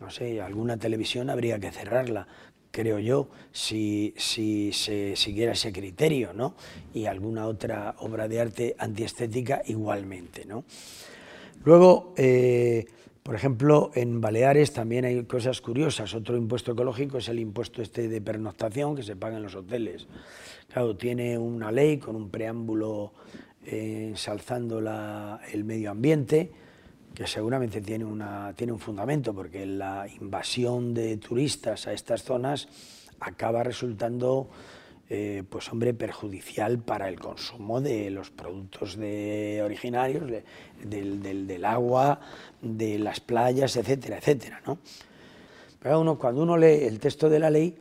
[0.00, 2.26] no sé, alguna televisión habría que cerrarla,
[2.72, 6.56] creo yo, si, si se siguiera ese criterio, ¿no?
[6.92, 10.64] Y alguna otra obra de arte antiestética igualmente, ¿no?
[11.64, 12.86] Luego, eh,
[13.22, 16.14] por ejemplo, en Baleares también hay cosas curiosas.
[16.14, 20.08] Otro impuesto ecológico es el impuesto este de pernoctación que se paga en los hoteles.
[20.72, 23.12] Claro, tiene una ley con un preámbulo
[23.64, 24.80] eh, ensalzando
[25.52, 26.50] el medio ambiente,
[27.14, 32.66] que seguramente tiene, una, tiene un fundamento, porque la invasión de turistas a estas zonas
[33.20, 34.48] acaba resultando,
[35.14, 40.24] eh, pues hombre, perjudicial para el consumo de los productos originarios,
[40.82, 42.18] del, del, agua,
[42.62, 44.78] de las playas, etcétera, etcétera, ¿no?
[45.80, 47.76] Pero uno, cuando uno lee el texto de la ley,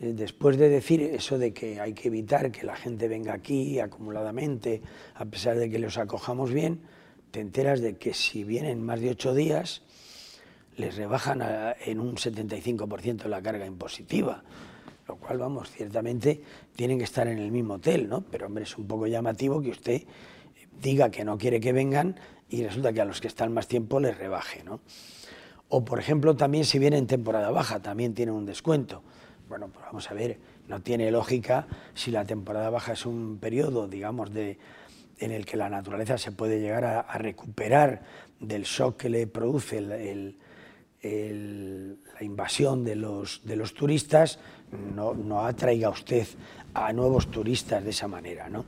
[0.00, 3.80] eh, después de decir eso de que hay que evitar que la gente venga aquí
[3.80, 4.82] acumuladamente,
[5.16, 6.82] a pesar de que los acojamos bien,
[7.32, 9.82] te enteras de que si vienen más de ocho días,
[10.76, 11.42] les rebajan
[11.84, 14.44] en un 75% la carga impositiva,
[15.06, 16.40] lo cual, vamos, ciertamente
[16.74, 18.22] tienen que estar en el mismo hotel, ¿no?
[18.22, 20.02] Pero, hombre, es un poco llamativo que usted
[20.80, 22.16] diga que no quiere que vengan
[22.48, 24.80] y resulta que a los que están más tiempo les rebaje, ¿no?
[25.68, 29.02] O, por ejemplo, también si viene en temporada baja, también tiene un descuento.
[29.48, 30.38] Bueno, pues vamos a ver,
[30.68, 34.58] no tiene lógica si la temporada baja es un periodo, digamos, de
[35.18, 38.02] en el que la naturaleza se puede llegar a, recuperar
[38.40, 40.34] del shock que le produce la
[42.20, 44.40] invasión de los, de los turistas,
[44.94, 46.26] no, no, atraiga usted
[46.74, 48.48] a nuevos turistas de esa manera.
[48.48, 48.64] ¿no?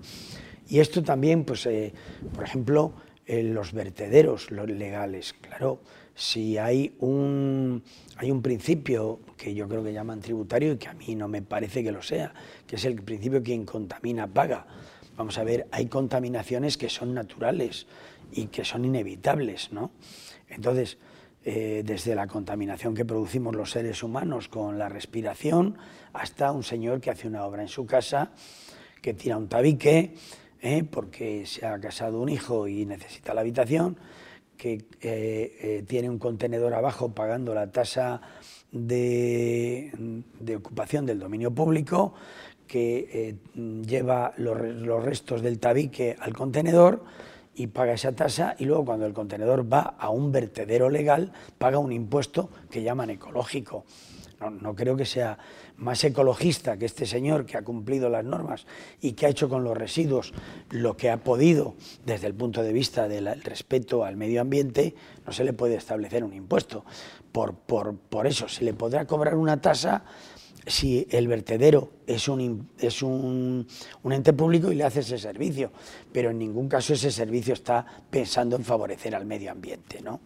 [0.68, 1.92] Y esto también, pues, eh,
[2.34, 2.92] por ejemplo,
[3.26, 5.80] en los vertederos los legales, claro,
[6.14, 7.82] si hay un,
[8.16, 11.42] hay un principio que yo creo que llaman tributario y que a mí no me
[11.42, 12.32] parece que lo sea,
[12.66, 14.66] que es el principio quien contamina paga.
[15.16, 17.86] Vamos a ver, hay contaminaciones que son naturales
[18.32, 19.90] y que son inevitables, ¿no?
[20.48, 20.98] Entonces,
[21.46, 25.76] eh, desde la contaminación que producimos los seres humanos con la respiración,
[26.14, 28.30] hasta un señor que hace una obra en su casa,
[29.02, 30.14] que tira un tabique,
[30.62, 30.84] ¿eh?
[30.90, 33.98] porque se ha casado un hijo y necesita la habitación,
[34.56, 38.22] que eh, tiene un contenedor abajo pagando la tasa
[38.72, 39.92] de,
[40.56, 42.14] ocupación del dominio público,
[42.66, 47.04] que lleva los, restos del tabique al contenedor
[47.54, 51.78] y paga esa tasa y luego cuando el contenedor va a un vertedero legal paga
[51.78, 53.84] un impuesto que llaman ecológico.
[54.60, 55.38] No, creo que sea
[55.76, 58.66] más ecologista que este señor que ha cumplido las normas
[59.00, 60.34] y que ha hecho con los residuos
[60.70, 64.94] lo que ha podido desde el punto de vista del respeto al medio ambiente,
[65.26, 66.84] no se le puede establecer un impuesto.
[67.32, 70.04] Por, por, por eso se le podrá cobrar una tasa
[70.66, 73.66] si el vertedero es, un, es un,
[74.10, 75.70] ente público y le hace ese servicio,
[76.12, 80.00] pero en ningún caso ese servicio está pensando en favorecer al medio ambiente.
[80.02, 80.20] ¿no?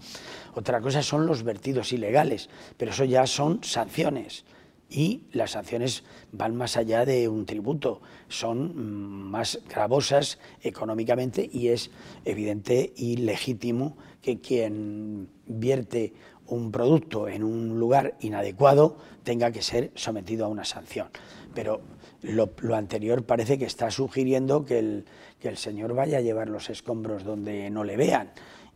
[0.54, 4.44] Otra cosa son los vertidos ilegales, pero eso ya son sanciones
[4.90, 11.68] y las sanciones van más allá de un tributo, son mm, más gravosas económicamente y
[11.68, 11.90] es
[12.24, 16.14] evidente y legítimo que quien vierte
[16.48, 21.08] un producto en un lugar inadecuado tenga que ser sometido a una sanción.
[21.54, 21.80] Pero
[22.22, 25.04] lo, anterior parece que está sugiriendo que el,
[25.40, 28.30] que el, señor vaya a llevar los escombros donde no le vean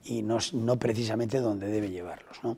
[0.04, 2.38] y no, no precisamente donde debe llevarlos.
[2.42, 2.56] ¿no?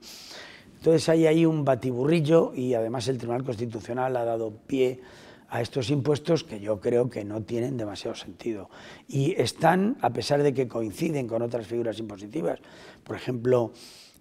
[0.77, 5.00] Entonces hay ahí un batiburrillo y además el Tribunal Constitucional ha dado pie
[5.48, 8.68] a estos impuestos que yo creo que no tienen demasiado sentido.
[9.07, 12.59] Y están, a pesar de que coinciden con otras figuras impositivas,
[13.05, 13.72] por ejemplo,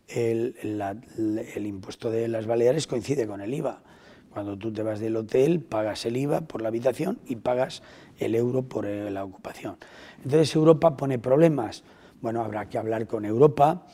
[0.08, 3.82] el, impuesto de las Baleares coincide con el IVA.
[4.30, 7.84] Cuando tú te vas del hotel, pagas el IVA por la habitación y pagas
[8.18, 9.78] el euro por eh, la ocupación.
[10.24, 11.84] Entonces Europa pone problemas.
[12.22, 13.86] Bueno, habrá que hablar con Europa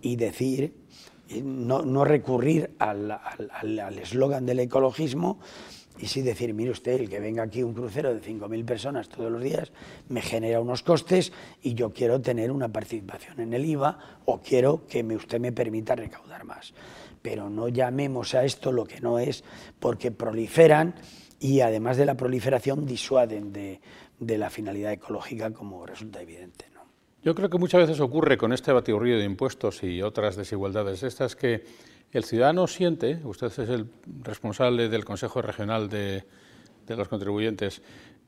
[0.00, 0.74] y decir,
[1.42, 5.40] no, no recurrir al eslogan del ecologismo,
[5.98, 9.30] y sí decir, mire usted, el que venga aquí un crucero de 5.000 personas todos
[9.30, 9.72] los días
[10.08, 14.86] me genera unos costes y yo quiero tener una participación en el IVA o quiero
[14.86, 16.72] que me, usted me permita recaudar más.
[17.20, 19.44] Pero no llamemos a esto lo que no es,
[19.78, 20.94] porque proliferan
[21.38, 23.80] y además de la proliferación disuaden de,
[24.18, 26.66] de la finalidad ecológica como resulta evidente.
[26.72, 26.80] ¿no?
[27.22, 31.36] Yo creo que muchas veces ocurre con este batiburrillo de impuestos y otras desigualdades estas
[31.36, 31.64] que
[32.12, 33.86] el ciudadano siente, usted es el
[34.22, 36.24] responsable del Consejo Regional de,
[36.88, 37.82] los Contribuyentes,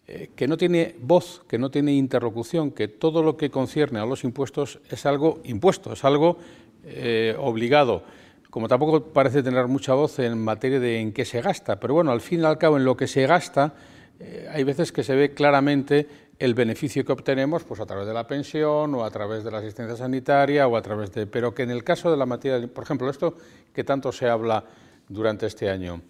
[0.06, 4.06] eh, que no tiene voz, que no tiene interlocución, que todo lo que concierne a
[4.06, 6.38] los impuestos es algo impuesto, es algo
[6.84, 8.04] eh, obligado.
[8.50, 12.12] Como tampoco parece tener mucha voz en materia de en qué se gasta, pero bueno,
[12.12, 13.74] al fin y al cabo en lo que se gasta
[14.20, 16.06] eh, hay veces que se ve claramente
[16.38, 19.58] el beneficio que obtenemos pues a través de la pensión o a través de la
[19.58, 22.84] asistencia sanitaria o a través de pero que en el caso de la materia por
[22.84, 23.36] ejemplo esto
[23.72, 24.64] que tanto se habla
[25.08, 26.02] durante este año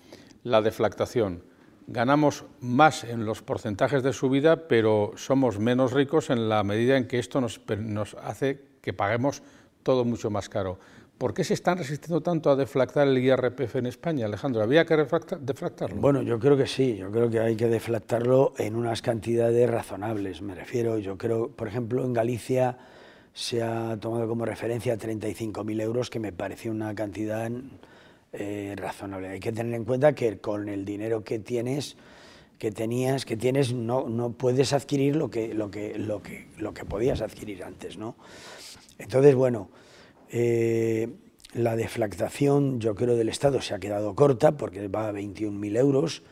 [0.45, 1.43] la deflactación.
[1.87, 7.07] Ganamos más en los porcentajes de subida pero somos menos ricos en la medida en
[7.07, 9.43] que esto nos, nos hace que paguemos
[9.83, 10.79] todo mucho más caro
[11.18, 14.62] ¿Por qué se están resistiendo tanto a deflactar el IRPF en España, Alejandro?
[14.62, 16.01] ¿Había que deflactarlo?
[16.01, 20.42] Bueno, yo creo que sí, yo creo que hay que deflactarlo en unas cantidades razonables,
[20.42, 20.98] me refiero.
[20.98, 22.77] Yo creo, por ejemplo, en Galicia
[23.33, 27.51] se ha tomado como referencia 35.000 euros, que me parece una cantidad
[28.33, 29.29] eh, razonable.
[29.29, 31.96] Hay que tener en cuenta que con el dinero que tienes,
[32.59, 36.75] que tenías, que tienes, no, no puedes adquirir lo que, lo, que, lo, que, lo
[36.75, 38.16] que podías adquirir antes, ¿no?
[38.98, 39.68] Entonces, bueno,
[40.33, 41.09] eh,
[41.53, 46.23] la deflactación, yo creo, del Estado se ha quedado corta porque va a 21.000 euros.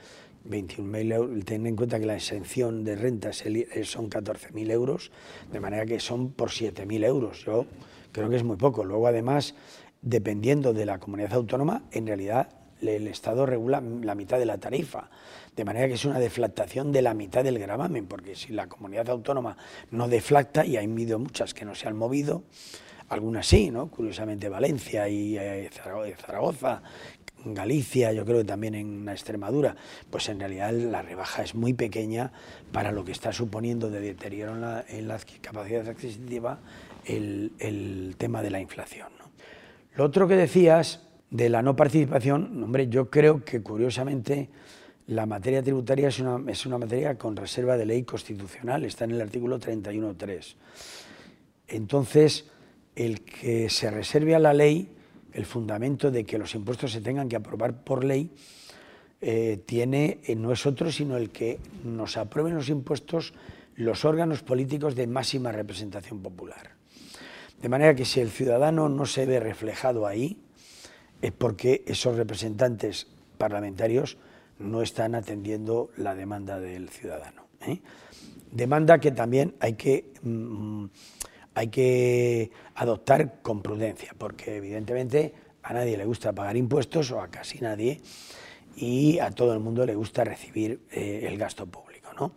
[0.48, 5.12] 21.000 euros, ten en cuenta que la exención de rentas eh, son 14.000 euros,
[5.52, 7.44] de manera que son por 7.000 euros.
[7.44, 7.66] Yo
[8.12, 8.82] creo que es muy poco.
[8.82, 9.54] Luego, además,
[10.00, 12.48] dependiendo de la comunidad autónoma, en realidad
[12.80, 15.10] el Estado regula la mitad de la tarifa,
[15.54, 19.10] de manera que es una deflactación de la mitad del gravamen, porque si la comunidad
[19.10, 19.58] autónoma
[19.90, 22.44] no deflacta, y ha habido muchas que no se han movido,
[23.10, 23.88] algunas sí, ¿no?
[23.90, 26.80] Curiosamente Valencia y eh, Zaragoza,
[27.44, 29.74] Galicia, yo creo que también en Extremadura,
[30.10, 32.32] pues en realidad la rebaja es muy pequeña
[32.70, 36.60] para lo que está suponiendo de deterioro en la, en capacidad adquisitiva
[37.04, 39.08] el, tema de la inflación.
[39.96, 44.50] Lo otro que decías de la no participación, hombre, yo creo que curiosamente
[45.06, 49.12] la materia tributaria es una, es una materia con reserva de ley constitucional, está en
[49.12, 50.54] el artículo 31.3.
[51.68, 52.50] Entonces,
[52.96, 54.88] el que se reserve a la ley
[55.32, 58.30] el fundamento de que los impuestos se tengan que aprobar por ley,
[59.20, 63.34] eh, tiene, eh, no es otro sino el que nos aprueben los impuestos
[63.76, 66.72] los órganos políticos de máxima representación popular.
[67.62, 70.38] De manera que si el ciudadano no se ve reflejado ahí,
[71.22, 73.06] es porque esos representantes
[73.38, 74.18] parlamentarios
[74.58, 77.46] no están atendiendo la demanda del ciudadano.
[77.66, 77.80] ¿eh?
[78.52, 80.86] Demanda que también hay que mm,
[81.54, 87.28] hay que adoptar con prudencia, porque evidentemente a nadie le gusta pagar impuestos, o a
[87.28, 88.00] casi nadie,
[88.76, 92.12] y a todo el mundo le gusta recibir eh, el gasto público.
[92.18, 92.32] ¿no?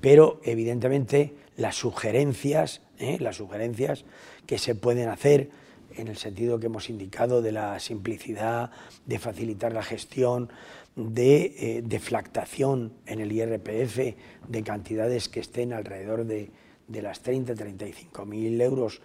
[0.00, 3.18] Pero evidentemente las sugerencias, ¿eh?
[3.20, 4.04] las sugerencias
[4.46, 5.50] que se pueden hacer
[5.96, 8.70] en el sentido que hemos indicado de la simplicidad,
[9.06, 10.50] de facilitar la gestión,
[10.94, 14.16] de eh, deflactación en el IRPF
[14.48, 16.50] de cantidades que estén alrededor de
[16.88, 19.00] de las 30, 35 mil euros,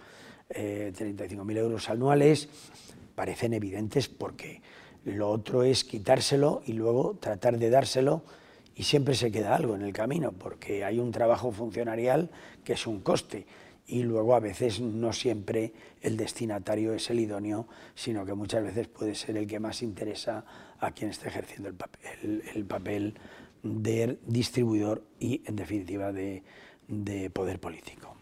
[0.50, 0.92] eh,
[1.56, 2.48] euros anuales
[3.14, 4.60] parecen evidentes porque
[5.04, 8.22] Lo otro es quitárselo y luego tratar de dárselo
[8.76, 12.30] y siempre se queda algo en el camino, porque hay un trabajo funcionarial
[12.64, 13.46] que es un coste
[13.86, 18.86] y luego a veces no siempre el destinatario es el idóneo, sino que muchas veces
[18.86, 20.44] puede ser el que más interesa
[20.78, 23.14] a quien está ejerciendo el papel, el papel
[23.62, 26.42] de distribuidor y, en definitiva, de,
[26.92, 28.14] de poder político.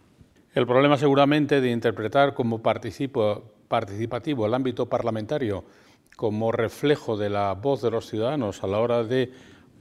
[0.54, 5.64] El problema seguramente de interpretar como participativo el ámbito parlamentario
[6.16, 9.32] como reflejo de la voz de los ciudadanos a la hora de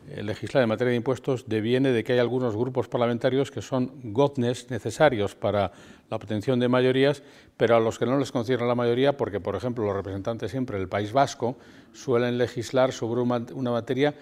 [0.10, 3.92] eh, legislar en materia de impuestos deviene de que hay algunos grupos parlamentarios que son
[4.06, 5.72] godnes necesarios para
[6.10, 7.22] la obtención de mayorías,
[7.58, 10.80] pero a los que no les conciernen la mayoría, porque, por ejemplo, los representantes siempre
[10.80, 11.58] del País Vasco
[11.94, 14.16] suelen legislar sobre una materia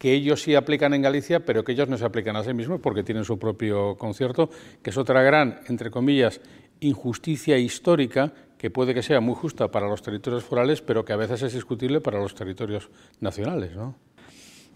[0.00, 2.80] que ellos sí aplican en Galicia, pero que ellos no se aplican a sí mismos
[2.80, 4.48] porque tienen su propio concierto,
[4.82, 6.40] que es otra gran, entre comillas,
[6.80, 11.16] injusticia histórica que puede que sea muy justa para los territorios forales, pero que a
[11.16, 12.88] veces es discutible para los territorios
[13.20, 13.94] nacionales, ¿no?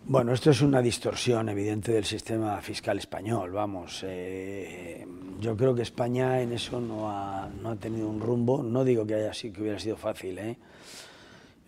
[0.07, 4.05] Bueno, esto es una distorsión evidente del sistema fiscal español, vamos.
[4.07, 5.07] Eh,
[5.41, 8.63] yo creo que España en eso no ha, no ha, tenido un rumbo.
[8.63, 10.59] No digo que, haya, que hubiera sido fácil, ¿eh?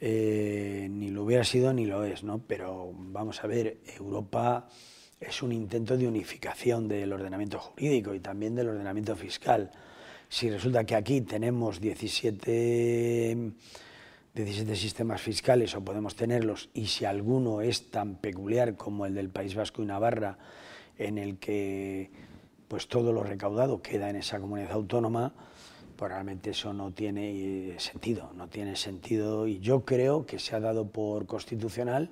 [0.01, 2.39] Eh, ni lo hubiera sido ni lo es, ¿no?
[2.47, 4.69] Pero vamos a ver, Europa
[5.19, 9.71] es un intento de unificación del ordenamiento jurídico y también del ordenamiento fiscal.
[10.29, 13.53] Si resulta que aquí tenemos 17
[14.37, 19.31] 17 sistemas fiscales o podemos tenerlos y si alguno es tan peculiar como el del
[19.31, 20.37] País Vasco y Navarra
[20.99, 22.11] en el que
[22.69, 25.33] pues todo lo recaudado queda en esa comunidad autónoma,
[25.97, 30.55] pues realmente eso no tiene eh, sentido, no tiene sentido y yo creo que se
[30.55, 32.11] ha dado por constitucional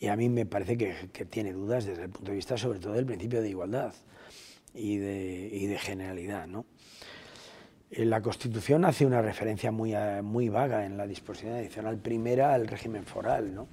[0.00, 2.78] y a mí me parece que, que tiene dudas desde el punto de vista sobre
[2.78, 3.92] todo del principio de igualdad
[4.74, 6.64] y de, y de generalidad, ¿no?
[7.90, 12.66] Eh, la Constitución hace una referencia muy, muy vaga en la disposición adicional primera al
[12.66, 13.54] régimen foral.
[13.54, 13.68] ¿no?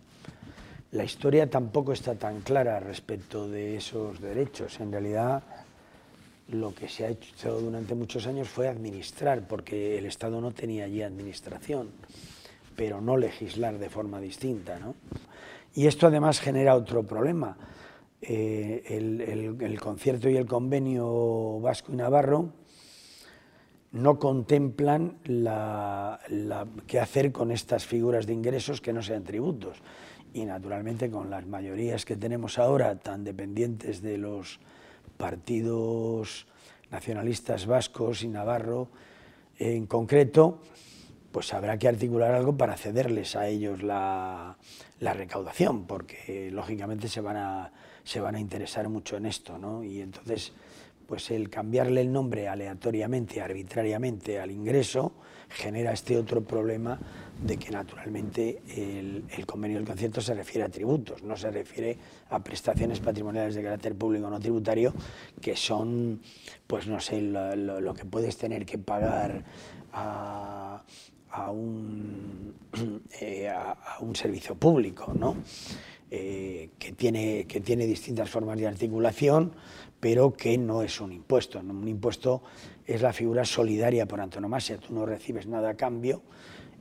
[0.91, 4.80] La historia tampoco está tan clara respecto de esos derechos.
[4.80, 5.43] En realidad,
[6.49, 10.85] lo que se ha hecho durante muchos años fue administrar, porque el Estado no tenía
[10.85, 11.89] allí administración,
[12.75, 14.79] pero no legislar de forma distinta.
[14.79, 14.95] ¿no?
[15.73, 17.57] Y esto además genera otro problema.
[18.21, 22.53] Eh, el, concierto y el convenio vasco y navarro
[23.91, 26.19] no contemplan la,
[26.87, 29.77] qué hacer con estas figuras de ingresos que no sean tributos.
[30.33, 34.59] Y naturalmente con las mayorías que tenemos ahora, tan dependientes de los
[35.18, 36.47] partidos
[36.91, 38.89] nacionalistas vascos y navarro
[39.57, 40.61] en concreto,
[41.32, 44.57] pues habrá que articular algo para cederles a ellos la,
[44.99, 47.72] recaudación, porque lógicamente se van, a,
[48.03, 49.84] se van a interesar mucho en esto, ¿no?
[49.84, 50.53] Y entonces
[51.05, 55.13] pues el cambiarle el nombre aleatoriamente, arbitrariamente al ingreso,
[55.56, 56.99] genera este otro problema
[57.41, 61.97] de que naturalmente el, convenio del concierto se refiere a tributos, no se refiere
[62.30, 64.93] a prestaciones patrimoniales de carácter público no tributario,
[65.41, 66.22] que son,
[66.68, 69.43] pues no sé, lo, que puedes tener que pagar
[69.93, 70.84] a,
[71.51, 72.53] un,
[73.22, 73.51] eh,
[74.01, 75.38] un servicio público, ¿no?
[76.12, 79.53] Eh, que, tiene, que tiene distintas formas de articulación,
[79.99, 81.60] pero que no es un impuesto.
[81.60, 82.43] Un impuesto
[82.86, 84.77] es la figura solidaria por antonomasia.
[84.77, 86.21] Tú no recibes nada a cambio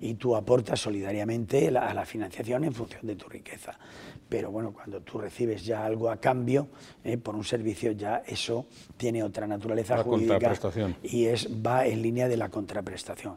[0.04, 3.72] y tú aportas solidariamente a la financiación en función de tu riqueza.
[4.28, 6.68] Pero bueno, cuando tú recibes ya algo a cambio
[7.02, 8.66] eh, por un servicio, ya eso
[8.98, 10.52] tiene otra naturaleza jurídica
[11.02, 13.36] y es, va en línea de la contraprestación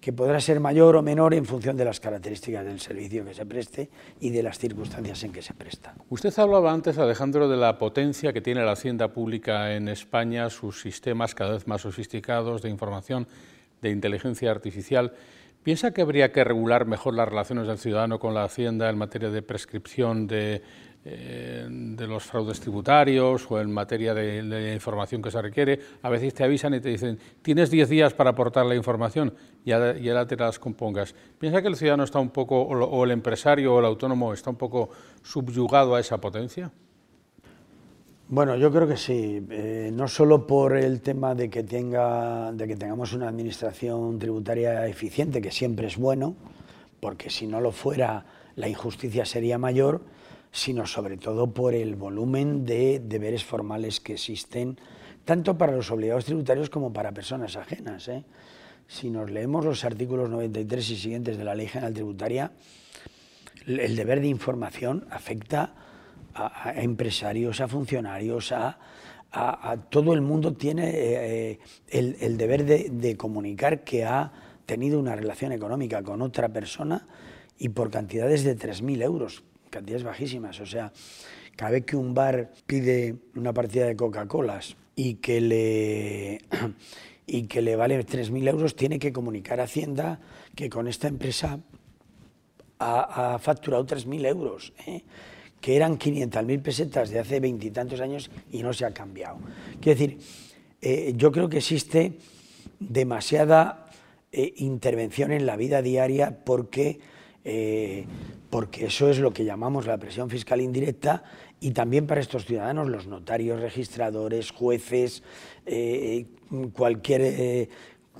[0.00, 3.44] que podrá ser mayor o menor en función de las características del servicio que se
[3.44, 3.90] preste
[4.20, 5.94] y de las circunstancias en que se presta.
[6.08, 10.80] Usted hablaba antes, Alejandro, de la potencia que tiene la hacienda pública en España, sus
[10.80, 13.26] sistemas cada vez más sofisticados de información,
[13.82, 15.12] de inteligencia artificial.
[15.66, 19.30] ¿Piensa que habría que regular mejor las relaciones del ciudadano con la hacienda en materia
[19.30, 20.62] de prescripción de
[21.04, 25.80] eh, los fraudes tributarios o en materia de, información que se requiere.
[26.02, 29.72] A veces te avisan y te dicen, tienes 10 días para aportar la información y
[29.72, 31.16] ahora, te las compongas.
[31.36, 34.56] ¿Piensa que el ciudadano está un poco, o el empresario o el autónomo está un
[34.56, 34.90] poco
[35.24, 36.70] subyugado a esa potencia?
[38.28, 42.66] Bueno, yo creo que sí, eh, no solo por el tema de que, tenga, de
[42.66, 46.34] que tengamos una administración tributaria eficiente, que siempre es bueno,
[46.98, 50.02] porque si no lo fuera la injusticia sería mayor,
[50.50, 54.76] sino sobre todo por el volumen de deberes formales que existen,
[55.24, 58.08] tanto para los obligados tributarios como para personas ajenas.
[58.08, 58.24] ¿eh?
[58.88, 62.50] Si nos leemos los artículos 93 y siguientes de la Ley General Tributaria,
[63.68, 65.85] el deber de información afecta
[66.36, 68.78] a, empresarios, a funcionarios, a,
[69.90, 71.58] todo el mundo tiene eh,
[71.88, 74.32] eh, el, deber de, comunicar que ha
[74.64, 77.06] tenido una relación económica con otra persona
[77.58, 80.60] y por cantidades de 3.000 euros, cantidades bajísimas.
[80.60, 80.92] O sea,
[81.54, 86.40] cada vez que un bar pide una partida de Coca-Colas y que le
[87.26, 90.20] y que le vale 3.000 euros, tiene que comunicar a Hacienda
[90.54, 91.60] que con esta empresa
[92.78, 95.02] ha, facturado 3.000 euros, ¿eh?
[95.66, 99.38] Que eran 500.000 pesetas de hace veintitantos años y no se ha cambiado.
[99.80, 100.18] Quiero decir,
[100.80, 102.12] eh, yo creo que existe
[102.78, 103.86] demasiada
[104.30, 107.00] eh, intervención en la vida diaria porque,
[108.48, 111.24] porque eso es lo que llamamos la presión fiscal indirecta
[111.58, 115.22] y también para estos ciudadanos, los notarios, registradores, jueces,
[115.64, 116.26] eh,
[116.74, 117.68] cualquier, eh,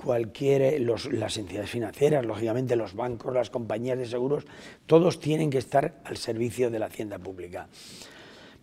[0.03, 0.79] cualquier eh,
[1.11, 4.45] las entidades financieras, lógicamente los bancos, las compañías de seguros,
[4.85, 7.67] todos tienen que estar al servicio de la hacienda pública.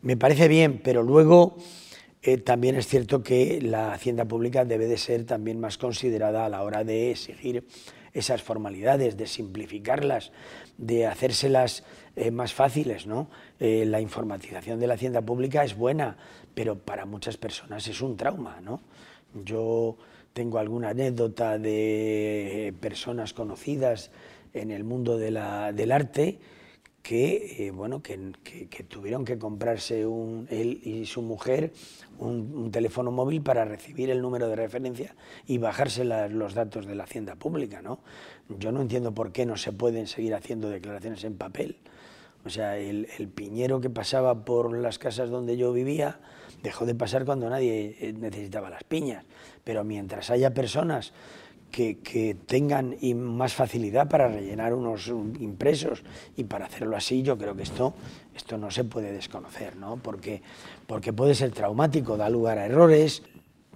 [0.02, 1.56] Me parece bien, pero luego
[2.44, 6.62] también es cierto que la hacienda pública debe de ser también más considerada a la
[6.62, 7.64] hora de exigir
[8.14, 10.30] esas formalidades, de simplificarlas,
[10.78, 11.84] de hacérselas
[12.16, 13.06] eh, más fáciles.
[13.06, 13.28] ¿no?
[13.58, 16.16] Eh, la informatización de la hacienda pública es buena,
[16.54, 18.60] pero para muchas personas es un trauma.
[18.62, 18.80] ¿no?
[19.44, 19.98] Yo
[20.34, 24.10] tengo alguna anécdota de personas conocidas
[24.52, 26.40] en el mundo del arte
[27.02, 28.16] que, eh, bueno, que,
[28.88, 31.72] tuvieron que comprarse él y su mujer
[32.18, 35.14] un, teléfono móvil para recibir el número de referencia
[35.46, 37.80] y bajarse los datos de la hacienda pública.
[37.80, 38.00] ¿no?
[38.48, 41.76] Yo no entiendo por qué no se pueden seguir haciendo declaraciones en papel.
[42.44, 46.20] O sea, el piñero que pasaba por las casas donde yo vivía
[46.64, 49.24] dejó de pasar cuando nadie eh, necesitaba las piñas.
[49.62, 51.12] Pero mientras haya personas
[51.70, 56.02] que, tengan más facilidad para rellenar unos impresos
[56.36, 57.94] y para hacerlo así, yo creo que esto,
[58.34, 59.96] esto no se puede desconocer, ¿no?
[59.96, 60.40] porque,
[60.86, 63.22] porque puede ser traumático, da lugar a errores,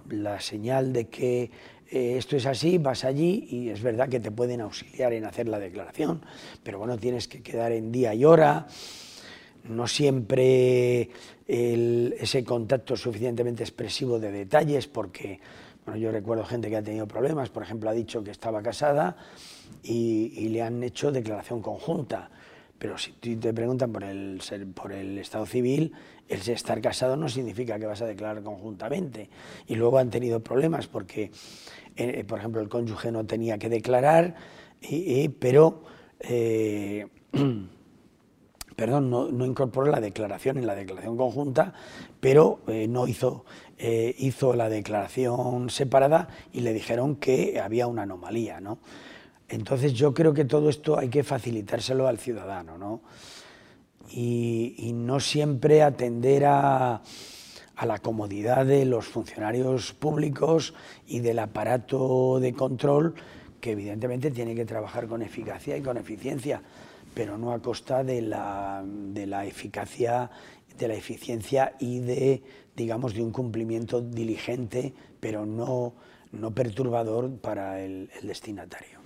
[0.09, 1.51] la señal de que
[1.91, 5.49] eh, esto es así, vas allí y es verdad que te pueden auxiliar en hacer
[5.49, 6.21] la declaración,
[6.63, 8.67] pero bueno, tienes que quedar en día y hora,
[9.63, 11.09] no siempre
[11.47, 15.39] ese contacto suficientemente expresivo de detalles, porque
[15.97, 19.15] yo recuerdo gente que ha tenido problemas, por ejemplo, ha dicho que estaba casada
[19.83, 22.29] y, le han hecho declaración conjunta.
[22.77, 24.41] Pero si te preguntan por el,
[24.73, 25.93] por el estado civil,
[26.29, 29.29] el estar casado no significa que vas a declarar conjuntamente.
[29.67, 31.31] Y luego han tenido problemas porque,
[31.95, 34.35] eh, por ejemplo, el cónyuge no tenía que declarar,
[35.39, 35.83] pero
[36.19, 37.07] eh,
[38.79, 41.73] perdón, no, incorporó la declaración en la declaración conjunta,
[42.21, 43.43] pero eh, no hizo,
[43.77, 48.61] eh, hizo la declaración separada y le dijeron que había una anomalía.
[48.61, 48.79] ¿no?
[49.49, 53.01] Entonces yo creo que todo esto hay que facilitárselo al ciudadano ¿no?
[54.09, 57.01] y, no siempre atender a,
[57.75, 60.73] a la comodidad de los funcionarios públicos
[61.05, 63.13] y del aparato de control
[63.59, 66.61] que evidentemente tiene que trabajar con eficacia y con eficiencia
[67.13, 70.29] pero no a costa de la, de la eficacia,
[70.77, 72.41] de la eficiencia y de,
[72.75, 75.93] digamos, de un cumplimiento diligente, pero no,
[76.31, 78.99] no perturbador para el, destinatario.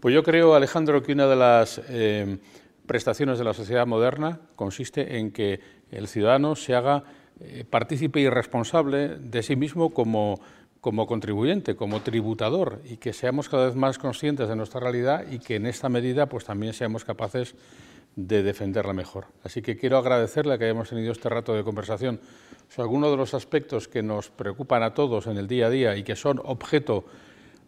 [0.00, 2.38] Pues yo creo, Alejandro, que una de las eh,
[2.86, 7.04] prestaciones de la sociedad moderna consiste en que el ciudadano se haga
[7.40, 10.40] eh, partícipe y responsable de sí mismo como
[10.82, 15.38] como contribuyente, como tributador, y que seamos cada vez más conscientes de nuestra realidad y
[15.38, 17.54] que en esta medida pues también seamos capaces
[18.16, 19.26] de defenderla mejor.
[19.44, 22.20] Así que quiero agradecerle que hayamos tenido este rato de conversación
[22.68, 25.96] sobre algunos de los aspectos que nos preocupan a todos en el día a día
[25.96, 27.04] y que son objeto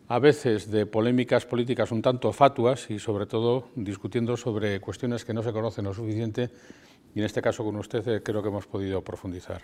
[0.09, 5.33] a veces de polémicas políticas un tanto fatuas y sobre todo discutiendo sobre cuestiones que
[5.33, 6.51] no se conocen lo suficiente
[7.15, 9.63] y en este caso con usted eh, creo que hemos podido profundizar.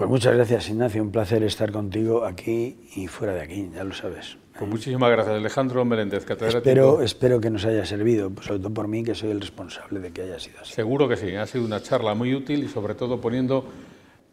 [0.00, 1.02] Pues muchas gracias, Ignacio.
[1.02, 4.38] Un placer estar contigo aquí y fuera de aquí, ya lo sabes.
[4.58, 8.88] Pues muchísimas gracias, Alejandro Meléndez, Espero, espero que nos haya servido, pues sobre todo por
[8.88, 10.72] mí, que soy el responsable de que haya sido así.
[10.72, 13.66] Seguro que sí, ha sido una charla muy útil y sobre todo poniendo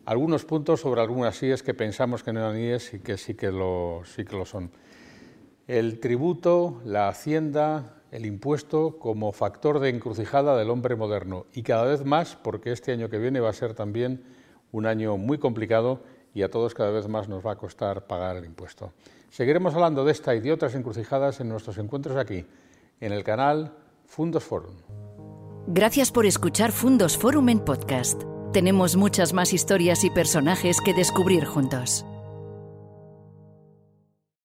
[0.05, 3.51] algunos puntos sobre algunas IES que pensamos que no eran IES y que sí que
[3.51, 4.71] lo, sí que lo son.
[5.67, 11.83] El tributo, la hacienda, el impuesto como factor de encrucijada del hombre moderno y cada
[11.83, 14.36] vez más, porque este año que viene va a ser también
[14.71, 16.01] un año muy complicado
[16.33, 18.91] y a todos cada vez más nos va a costar pagar el impuesto.
[19.29, 22.45] Seguiremos hablando de esta y de otras encrucijadas en nuestros encuentros aquí,
[23.01, 23.73] en el canal
[24.05, 24.75] Fundos Forum.
[25.67, 28.21] Gracias por escuchar Fundos Forum en podcast.
[28.53, 32.05] Tenemos muchas más historias y personajes que descubrir juntos.